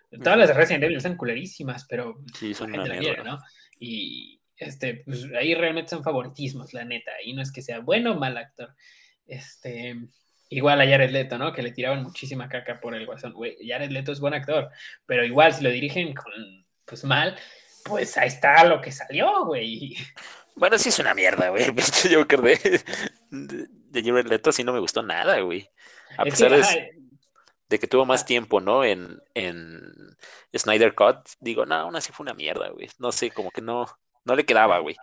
[0.09, 3.39] Todas las de Resident Evil son culerísimas, pero sí, son la gente ¿no?
[3.79, 8.13] Y, este, pues ahí realmente son favoritismos, la neta, y no es que sea bueno
[8.13, 8.73] o mal actor.
[9.25, 9.95] Este,
[10.49, 11.53] igual a Jared Leto, ¿no?
[11.53, 13.33] Que le tiraban muchísima caca por el guasón.
[13.33, 14.69] Güey, Jared Leto es buen actor,
[15.05, 16.31] pero igual si lo dirigen con,
[16.85, 17.37] pues mal,
[17.83, 19.95] pues ahí está lo que salió, güey.
[20.55, 21.65] Bueno, sí es una mierda, güey.
[22.09, 22.81] Yo creo de,
[23.29, 25.69] de, Jared Leto sí no me gustó nada, güey.
[26.17, 26.97] A pesar de,
[27.69, 28.83] que tuvo más tiempo, ¿no?
[28.83, 29.81] En, en
[30.55, 32.87] Snyder Cut, digo, no, aún así fue una mierda, güey.
[32.99, 33.85] No sé, como que no,
[34.23, 34.95] no le quedaba, güey.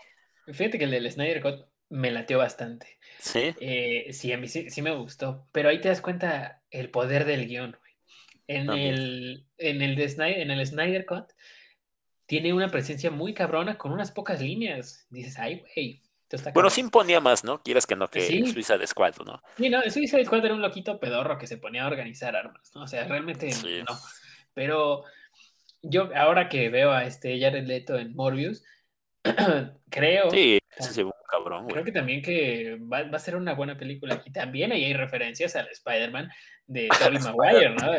[0.47, 2.99] Fíjate que el del Snyder Cut me lateó bastante.
[3.19, 3.55] Sí.
[3.61, 5.47] Eh, sí, a mí sí, me gustó.
[5.53, 7.93] Pero ahí te das cuenta el poder del guion, güey.
[8.47, 11.33] En el, en, el de Snyder, en el Snyder Cut
[12.27, 15.07] tiene una presencia muy cabrona con unas pocas líneas.
[15.11, 16.03] Dices, ay, güey.
[16.53, 17.63] Bueno, sí imponía más, ¿no?
[17.63, 19.43] Quieras que no, que Suiza de Squad, ¿no?
[19.57, 22.71] Sí, no, Suiza de Squad era un loquito pedorro que se ponía a organizar armas,
[22.75, 22.83] ¿no?
[22.83, 23.51] O sea, realmente
[23.89, 23.97] no.
[24.55, 25.05] Pero
[25.83, 28.63] yo, ahora que veo a este Jared Leto en Morbius,
[29.91, 30.31] creo.
[30.31, 30.61] Sí,
[30.99, 34.23] un cabrón, Creo que también que va, a ser una buena película.
[34.25, 36.31] Y también ahí hay referencias al Spider-Man
[36.67, 37.93] de Tobey Maguire, ¿no?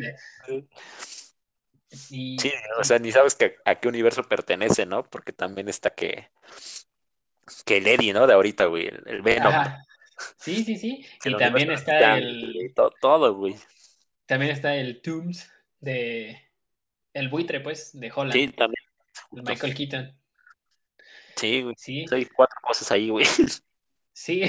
[1.89, 2.38] Sí,
[2.77, 5.03] o sea, ni sabes que, a qué universo pertenece, ¿no?
[5.03, 6.29] Porque también está que.
[7.65, 8.27] Que el Eddie, ¿no?
[8.27, 8.87] De ahorita, güey.
[8.87, 9.53] El, Venom.
[10.37, 11.05] Sí, sí, sí.
[11.25, 12.73] y también está el.
[13.01, 13.55] Todo, güey.
[14.25, 16.41] También está el Tombs de.
[17.13, 18.33] El buitre, pues, de Holland.
[18.33, 18.83] Sí, también.
[19.31, 20.17] Michael Keaton.
[21.35, 21.75] Sí, güey.
[21.77, 22.05] Sí.
[22.11, 23.25] Hay cuatro cosas ahí, güey.
[24.17, 24.41] Sí,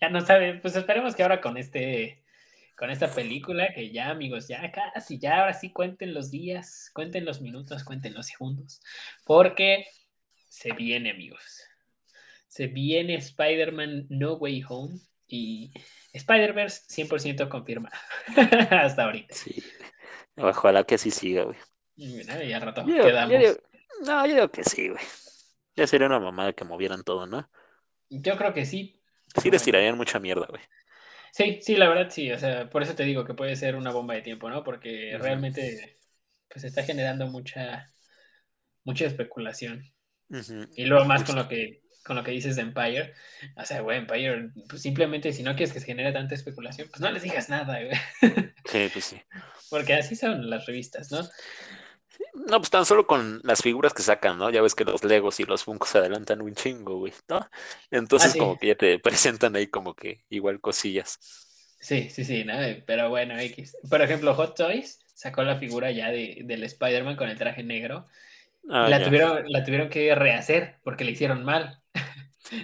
[0.00, 0.54] ya no sabe.
[0.54, 2.24] Pues esperemos que ahora con este,
[2.78, 7.26] con esta película, que ya, amigos, ya casi, ya ahora sí cuenten los días, cuenten
[7.26, 8.80] los minutos, cuenten los segundos.
[9.26, 9.84] Porque
[10.48, 11.69] se viene, amigos.
[12.50, 14.98] Se viene Spider-Man No Way Home
[15.28, 15.72] y
[16.12, 17.90] Spider-Verse 100% confirma.
[18.70, 19.32] Hasta ahorita.
[19.32, 19.62] Sí.
[20.36, 21.56] Ojalá que así siga, güey.
[21.96, 23.58] Ya rato quedamos.
[24.04, 25.04] no, yo digo que sí, güey.
[25.76, 27.48] Ya sería una mamada que movieran todo, ¿no?
[28.08, 29.00] Yo creo que sí.
[29.40, 30.62] Sí les tirarían mucha mierda, güey.
[31.32, 32.32] Sí, sí, la verdad sí.
[32.32, 34.64] O sea, por eso te digo que puede ser una bomba de tiempo, ¿no?
[34.64, 36.00] Porque realmente
[36.48, 37.86] pues está generando mucha
[38.82, 39.84] mucha especulación.
[40.74, 43.14] Y luego más con lo que con lo que dices de Empire.
[43.56, 47.00] O sea, güey, Empire, pues simplemente si no quieres que se genere tanta especulación, pues
[47.00, 47.98] no les digas nada, güey.
[48.70, 49.20] Sí, pues sí.
[49.68, 51.28] Porque así son las revistas, ¿no?
[52.34, 54.50] No, pues tan solo con las figuras que sacan, ¿no?
[54.50, 57.48] Ya ves que los Legos y los Funkos se adelantan un chingo, güey, ¿no?
[57.90, 61.18] Entonces, ah, como que ya te presentan ahí como que igual cosillas.
[61.80, 62.54] Sí, sí, sí, ¿no?
[62.86, 63.76] Pero bueno, X.
[63.88, 68.06] Por ejemplo, Hot Toys sacó la figura ya de, del Spider-Man con el traje negro.
[68.68, 71.79] Ah, la, tuvieron, la tuvieron que rehacer porque le hicieron mal.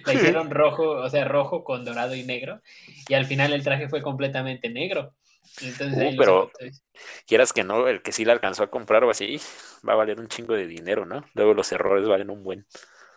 [0.05, 2.61] La hicieron rojo, o sea, rojo con dorado y negro.
[3.09, 5.15] Y al final el traje fue completamente negro.
[5.63, 6.51] Entonces, uh, pero
[7.27, 9.41] quieras que no, el que sí la alcanzó a comprar o así,
[9.89, 11.25] va a valer un chingo de dinero, ¿no?
[11.35, 12.67] Luego los errores valen un buen.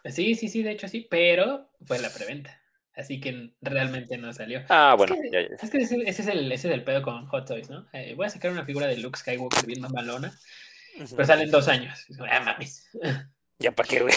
[0.06, 2.62] Sí, sí, sí, de hecho sí, pero fue la preventa.
[2.96, 4.64] Así que realmente no salió.
[4.70, 7.48] Ah, bueno, es que, Es que ese, es el, ese, es el, pedo con Hot
[7.48, 7.88] Toys, ¿no?
[7.94, 10.38] Eh, voy a sacar una figura de Luke Skywalker bien mamalona,
[11.12, 12.06] pero salen dos años.
[12.30, 12.90] Ah, mames.
[13.60, 14.14] Ya para qué, güey.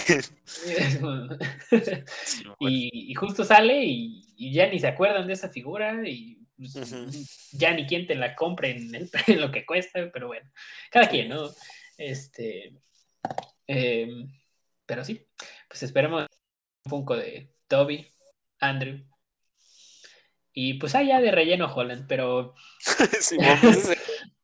[2.61, 7.87] y, justo sale y, ya ni se acuerdan de esa figura y pues, ya ni
[7.87, 10.49] quien te la compre en, el, en, lo que cuesta, pero bueno,
[10.91, 11.51] cada quien, ¿no?
[11.99, 12.73] Este,
[13.67, 14.33] em,
[14.87, 15.27] pero sí,
[15.69, 16.29] pues esperemos
[16.85, 18.09] un Funko de Toby,
[18.61, 19.05] Andrew.
[20.53, 22.55] Y pues allá de relleno Holland, pero.
[23.21, 23.61] sí, ya,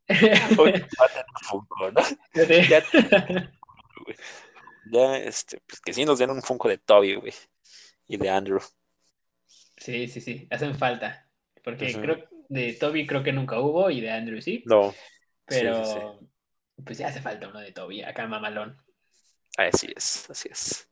[4.91, 7.33] ya, este, pues que sí nos den un Funko de Toby, güey.
[8.07, 8.61] Y de Andrew.
[9.77, 11.29] Sí, sí, sí, hacen falta.
[11.63, 14.63] Porque creo de Toby creo que nunca hubo y de Andrew sí.
[14.67, 14.95] No.
[15.45, 16.19] Pero
[16.85, 18.77] pues ya hace falta uno de Toby, acá mamalón.
[19.57, 20.89] Así es, así es.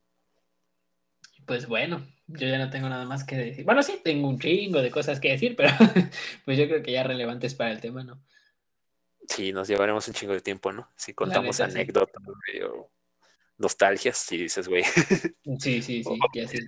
[1.45, 3.65] Pues bueno, yo ya no tengo nada más que decir.
[3.65, 5.69] Bueno, sí, tengo un chingo de cosas que decir, pero
[6.45, 8.21] pues yo creo que ya relevantes para el tema, ¿no?
[9.29, 10.89] Sí, nos llevaremos un chingo de tiempo, ¿no?
[10.95, 12.21] Si contamos anécdotas,
[12.63, 12.89] o
[13.57, 14.83] nostalgias, si dices, güey.
[15.59, 16.59] Sí, sí, sí, ya sí.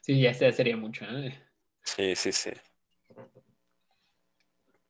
[0.00, 1.30] Sí, ya sería mucho, ¿no?
[1.84, 2.50] Sí, sí, sí.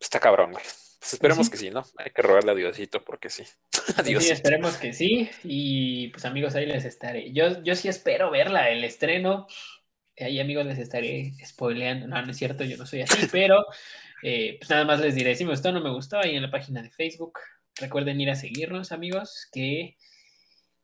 [0.00, 0.64] Está cabrón, güey.
[1.02, 1.84] Pues esperemos que sí, ¿no?
[1.96, 3.42] Hay que robarle a Diosito porque sí.
[3.96, 4.22] Adiós.
[4.22, 5.28] Sí, esperemos que sí.
[5.42, 7.32] Y pues amigos, ahí les estaré.
[7.32, 9.46] Yo, yo sí espero verla, el estreno.
[10.18, 12.06] Ahí amigos les estaré spoileando.
[12.06, 13.64] No, no es cierto, yo no soy así, pero
[14.22, 16.42] eh, pues nada más les diré, si me gustó o no me gustó, ahí en
[16.42, 17.40] la página de Facebook.
[17.74, 19.96] Recuerden ir a seguirnos, amigos, que eh,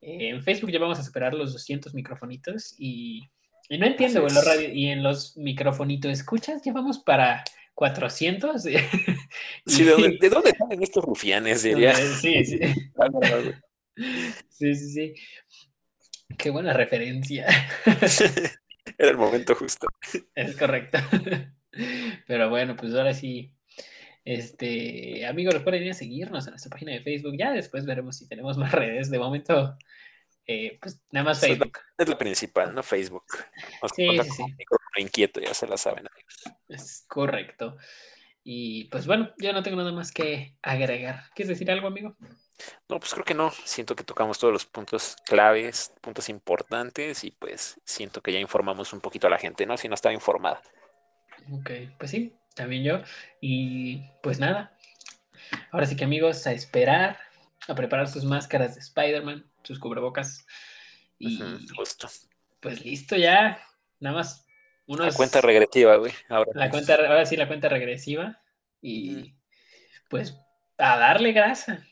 [0.01, 3.23] en Facebook ya vamos a superar los 200 microfonitos y,
[3.71, 7.45] no entiendo, güey, radio, y en los microfonitos escuchas, ya vamos para
[7.75, 8.65] 400.
[9.67, 11.63] Sí, ¿de dónde, salen estos rufianes?
[11.63, 11.95] Diría.
[11.95, 12.59] Sí, sí.
[14.49, 15.15] sí, sí, sí.
[16.37, 17.47] Qué buena referencia.
[18.99, 19.87] Era el momento justo.
[20.35, 20.99] Es correcto.
[22.27, 23.53] Pero bueno, pues ahora sí.
[24.29, 27.35] Este, amigos, recuerden ir a seguirnos en nuestra página de Facebook.
[27.39, 29.11] Ya después veremos si tenemos más redes.
[29.11, 29.75] De momento,
[30.47, 31.79] eh, pues nada más Facebook.
[31.97, 32.83] Es lo principal, ¿no?
[32.83, 33.25] Facebook.
[33.97, 34.45] sí, sí, sí.
[34.99, 36.35] Inquieto, ya se la saben, amigos.
[36.69, 37.79] Es correcto.
[38.45, 41.23] Y pues bueno, yo no tengo nada más que agregar.
[41.35, 42.15] ¿Quieres decir algo, amigo?
[42.87, 43.51] No, pues creo que no.
[43.65, 48.93] Siento que tocamos todos los puntos claves, puntos importantes y pues siento que ya informamos
[48.93, 49.79] un poquito a la gente, ¿no?
[49.79, 50.61] Si no estaba informada.
[51.51, 53.03] Ok, pues sí, también yo.
[53.41, 54.77] Y pues nada.
[55.73, 57.19] Ahora sí que amigos, a esperar,
[57.67, 60.47] a preparar sus máscaras de Spider-Man, sus cubrebocas.
[61.19, 61.41] Y
[61.75, 62.09] justo.
[62.61, 63.59] pues listo ya.
[64.01, 64.49] Nada más
[64.97, 66.13] la cuenta regresiva, güey.
[66.29, 66.51] Ahora.
[66.55, 68.41] La cuenta, ahora sí, la cuenta regresiva.
[68.81, 69.35] Y
[70.09, 70.35] pues
[70.79, 71.85] a darle grasa.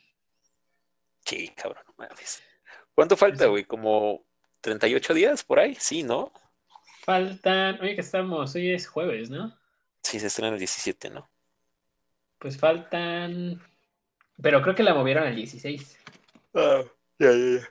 [1.24, 1.82] Sí, cabrón,
[2.94, 3.64] ¿Cuánto falta, güey?
[3.64, 4.24] ¿Como
[4.62, 5.74] 38 días por ahí?
[5.74, 6.32] Sí, ¿no?
[7.02, 9.54] Faltan, oye, que estamos, hoy es jueves, ¿no?
[10.06, 11.28] Sí, se estrena el 17, ¿no?
[12.38, 13.60] Pues faltan,
[14.40, 15.98] pero creo que la movieron al 16.
[16.54, 16.84] Ah,
[17.18, 17.68] ya, ya, ya.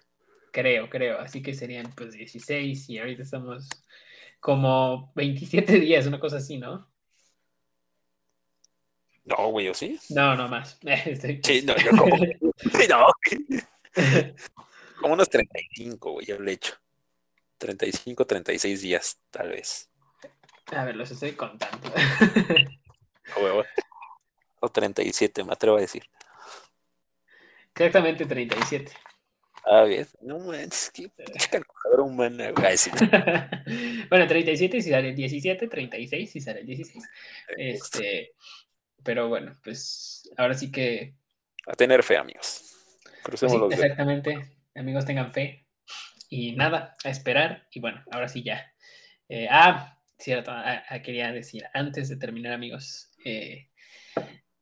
[0.52, 3.70] Creo, creo, así que serían pues 16 y ahorita estamos
[4.42, 6.86] como 27 días, una cosa así, ¿no?
[9.24, 9.98] No, güey, ¿o sí?
[10.10, 10.78] No, no más.
[11.42, 12.18] Sí, no, yo como.
[12.18, 13.08] no.
[15.00, 16.74] como unos 35, güey, yo le he hecho.
[17.60, 19.90] 35, 36 días, tal vez.
[20.72, 21.92] A ver, los estoy contando.
[23.38, 23.64] o,
[24.60, 26.04] o 37, me atrevo a decir.
[27.76, 28.92] Exactamente 37.
[29.66, 30.08] Ah, bien.
[30.22, 31.10] No manches, qué
[31.50, 32.76] calculadora humana, güey.
[34.10, 37.04] bueno, 37 si sale el 17, 36 si sale el 16.
[37.58, 38.34] Este,
[39.04, 41.16] pero bueno, pues ahora sí que.
[41.66, 42.76] A tener fe, amigos.
[43.24, 45.66] Crucemos los Exactamente, amigos, tengan fe.
[46.30, 47.68] Y nada, a esperar.
[47.72, 48.72] Y bueno, ahora sí ya.
[49.30, 53.70] Eh, ah, cierto, ah, ah, quería decir, antes de terminar, amigos, eh,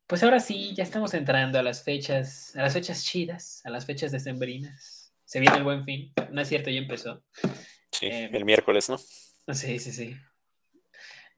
[0.06, 3.86] pues ahora sí, ya estamos entrando a las fechas, a las fechas chidas, a las
[3.86, 5.12] fechas decembrinas.
[5.24, 6.12] Se viene el buen fin.
[6.30, 7.24] No es cierto, ya empezó.
[7.90, 8.98] Sí, eh, el miércoles, ¿no?
[8.98, 10.16] Sí, sí, sí.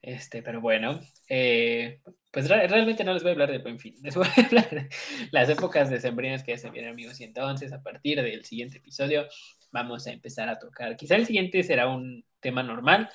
[0.03, 2.01] Este, pero bueno, eh,
[2.33, 3.97] pues realmente no les voy a hablar del buen fin.
[4.03, 4.89] Les voy a hablar de
[5.31, 7.21] las épocas decembrinas que ya se vienen, amigos.
[7.21, 9.27] Y entonces, a partir del siguiente episodio,
[9.71, 10.97] vamos a empezar a tocar.
[10.97, 13.11] Quizá el siguiente será un tema normal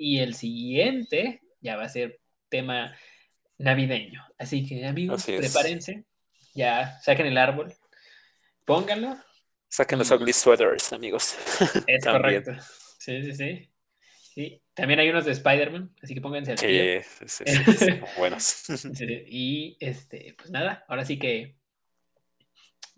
[0.00, 2.96] y el siguiente ya va a ser tema
[3.58, 4.24] navideño.
[4.38, 6.04] Así que amigos, prepárense,
[6.54, 7.74] ya saquen el árbol,
[8.64, 9.18] pónganlo
[9.68, 11.36] Saquen los ugly sweaters, amigos.
[11.86, 12.52] Es correcto.
[12.98, 13.70] Sí, sí, sí.
[14.34, 18.64] Sí, también hay unos de Spider-Man, así que pónganse al Sí, sí, sí, buenos.
[19.28, 21.56] y este, pues nada, ahora sí que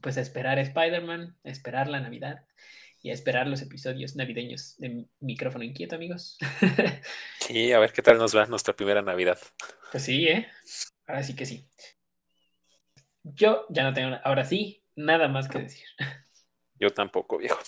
[0.00, 2.44] pues a esperar Spider-Man, a esperar la Navidad
[3.02, 6.38] y a esperar los episodios navideños de Micrófono Inquieto, amigos.
[7.40, 9.38] Sí, a ver qué tal nos va nuestra primera Navidad.
[9.90, 10.48] Pues sí, ¿eh?
[11.06, 11.68] Ahora sí que sí.
[13.24, 15.86] Yo ya no tengo, ahora sí, nada más que decir.
[16.76, 17.58] Yo tampoco, viejo.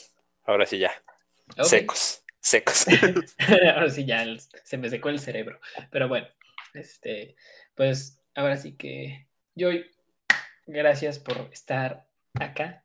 [0.45, 0.93] Ahora sí ya.
[1.63, 2.87] Secos secos.
[3.75, 4.25] ahora sí ya
[4.65, 5.59] se me secó el cerebro.
[5.91, 6.29] Pero bueno,
[6.75, 7.37] este,
[7.75, 9.71] pues ahora sí que yo
[10.67, 12.84] gracias por estar acá.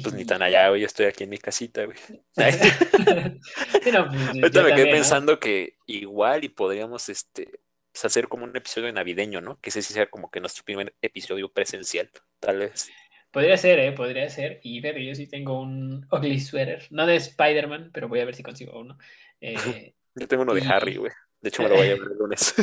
[0.00, 1.98] Pues ni tan allá, güey, yo estoy aquí en mi casita, güey.
[2.34, 2.58] Pues,
[3.94, 7.60] Ahorita me quedé pensando que igual y podríamos este,
[7.92, 9.60] pues, hacer como un episodio navideño, ¿no?
[9.60, 12.90] Que ese sí sea como que nuestro primer episodio presencial, tal vez.
[13.30, 13.92] Podría ser, ¿eh?
[13.92, 14.60] Podría ser.
[14.62, 16.86] Y pero yo sí tengo un ugly sweater.
[16.90, 18.98] No de Spider-Man, pero voy a ver si consigo uno.
[19.40, 19.54] Eh,
[20.14, 21.12] yo tengo uno de Harry, güey.
[21.40, 22.54] De hecho, me lo voy a ver el lunes.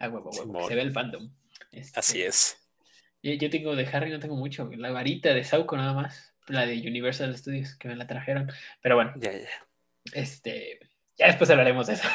[0.00, 0.68] huevo, huevo.
[0.68, 1.30] Se ve el fandom.
[1.72, 2.65] Este, Así es.
[3.34, 4.70] Yo, tengo de Harry, no tengo mucho.
[4.76, 6.34] La varita de Sauco nada más.
[6.46, 8.50] La de Universal Studios, que me la trajeron.
[8.80, 9.12] Pero bueno.
[9.16, 9.48] Ya, ya.
[10.12, 10.78] Este.
[11.18, 12.08] Ya después hablaremos de eso.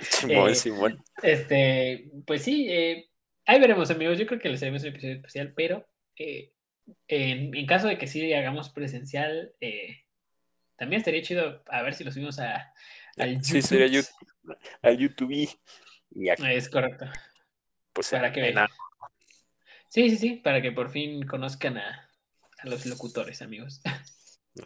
[0.00, 1.04] Simón, eh, Simón.
[1.22, 3.08] Este, pues sí, eh,
[3.46, 4.18] ahí veremos, amigos.
[4.18, 6.52] Yo creo que les haremos un episodio especial, pero eh,
[7.08, 10.04] en, caso de que sí hagamos presencial, eh,
[10.76, 12.72] también estaría chido a ver si lo subimos a,
[13.16, 13.44] al YouTube.
[13.46, 15.48] Sí, sería YouTube, al YouTube.
[16.48, 17.06] Es correcto.
[17.92, 18.52] Pues para que
[19.90, 22.08] Sí, sí, sí, para que por fin conozcan a,
[22.62, 23.82] los locutores, amigos.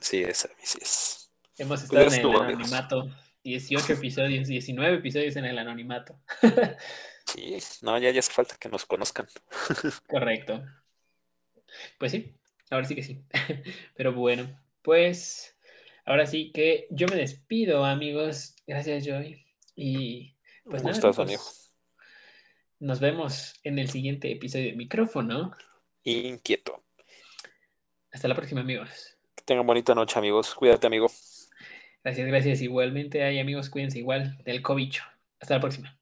[0.01, 1.31] Sí es, así es.
[1.59, 3.07] Hemos estado en el anonimato,
[3.45, 6.19] 18 episodios, 19 episodios en el anonimato.
[7.27, 9.27] Sí, no, ya, ya hace falta que nos conozcan.
[10.09, 10.63] Correcto.
[11.99, 12.37] Pues sí,
[12.71, 13.25] ahora sí que sí.
[13.97, 15.57] Pero bueno, pues
[16.05, 18.57] ahora sí que yo me despido, amigos.
[18.67, 19.43] Gracias, Joy.
[19.75, 21.43] Y pues nada, amigo.
[22.85, 25.57] Nos vemos en el siguiente episodio de micrófono.
[26.03, 26.85] Inquieto.
[28.13, 29.17] Hasta la próxima, amigos.
[29.35, 30.55] Que tengan bonita noche, amigos.
[30.55, 31.11] Cuídate, amigo.
[32.05, 32.61] Gracias, gracias.
[32.61, 35.03] Igualmente, hay amigos, cuídense igual del cobicho.
[35.41, 35.99] Hasta la próxima.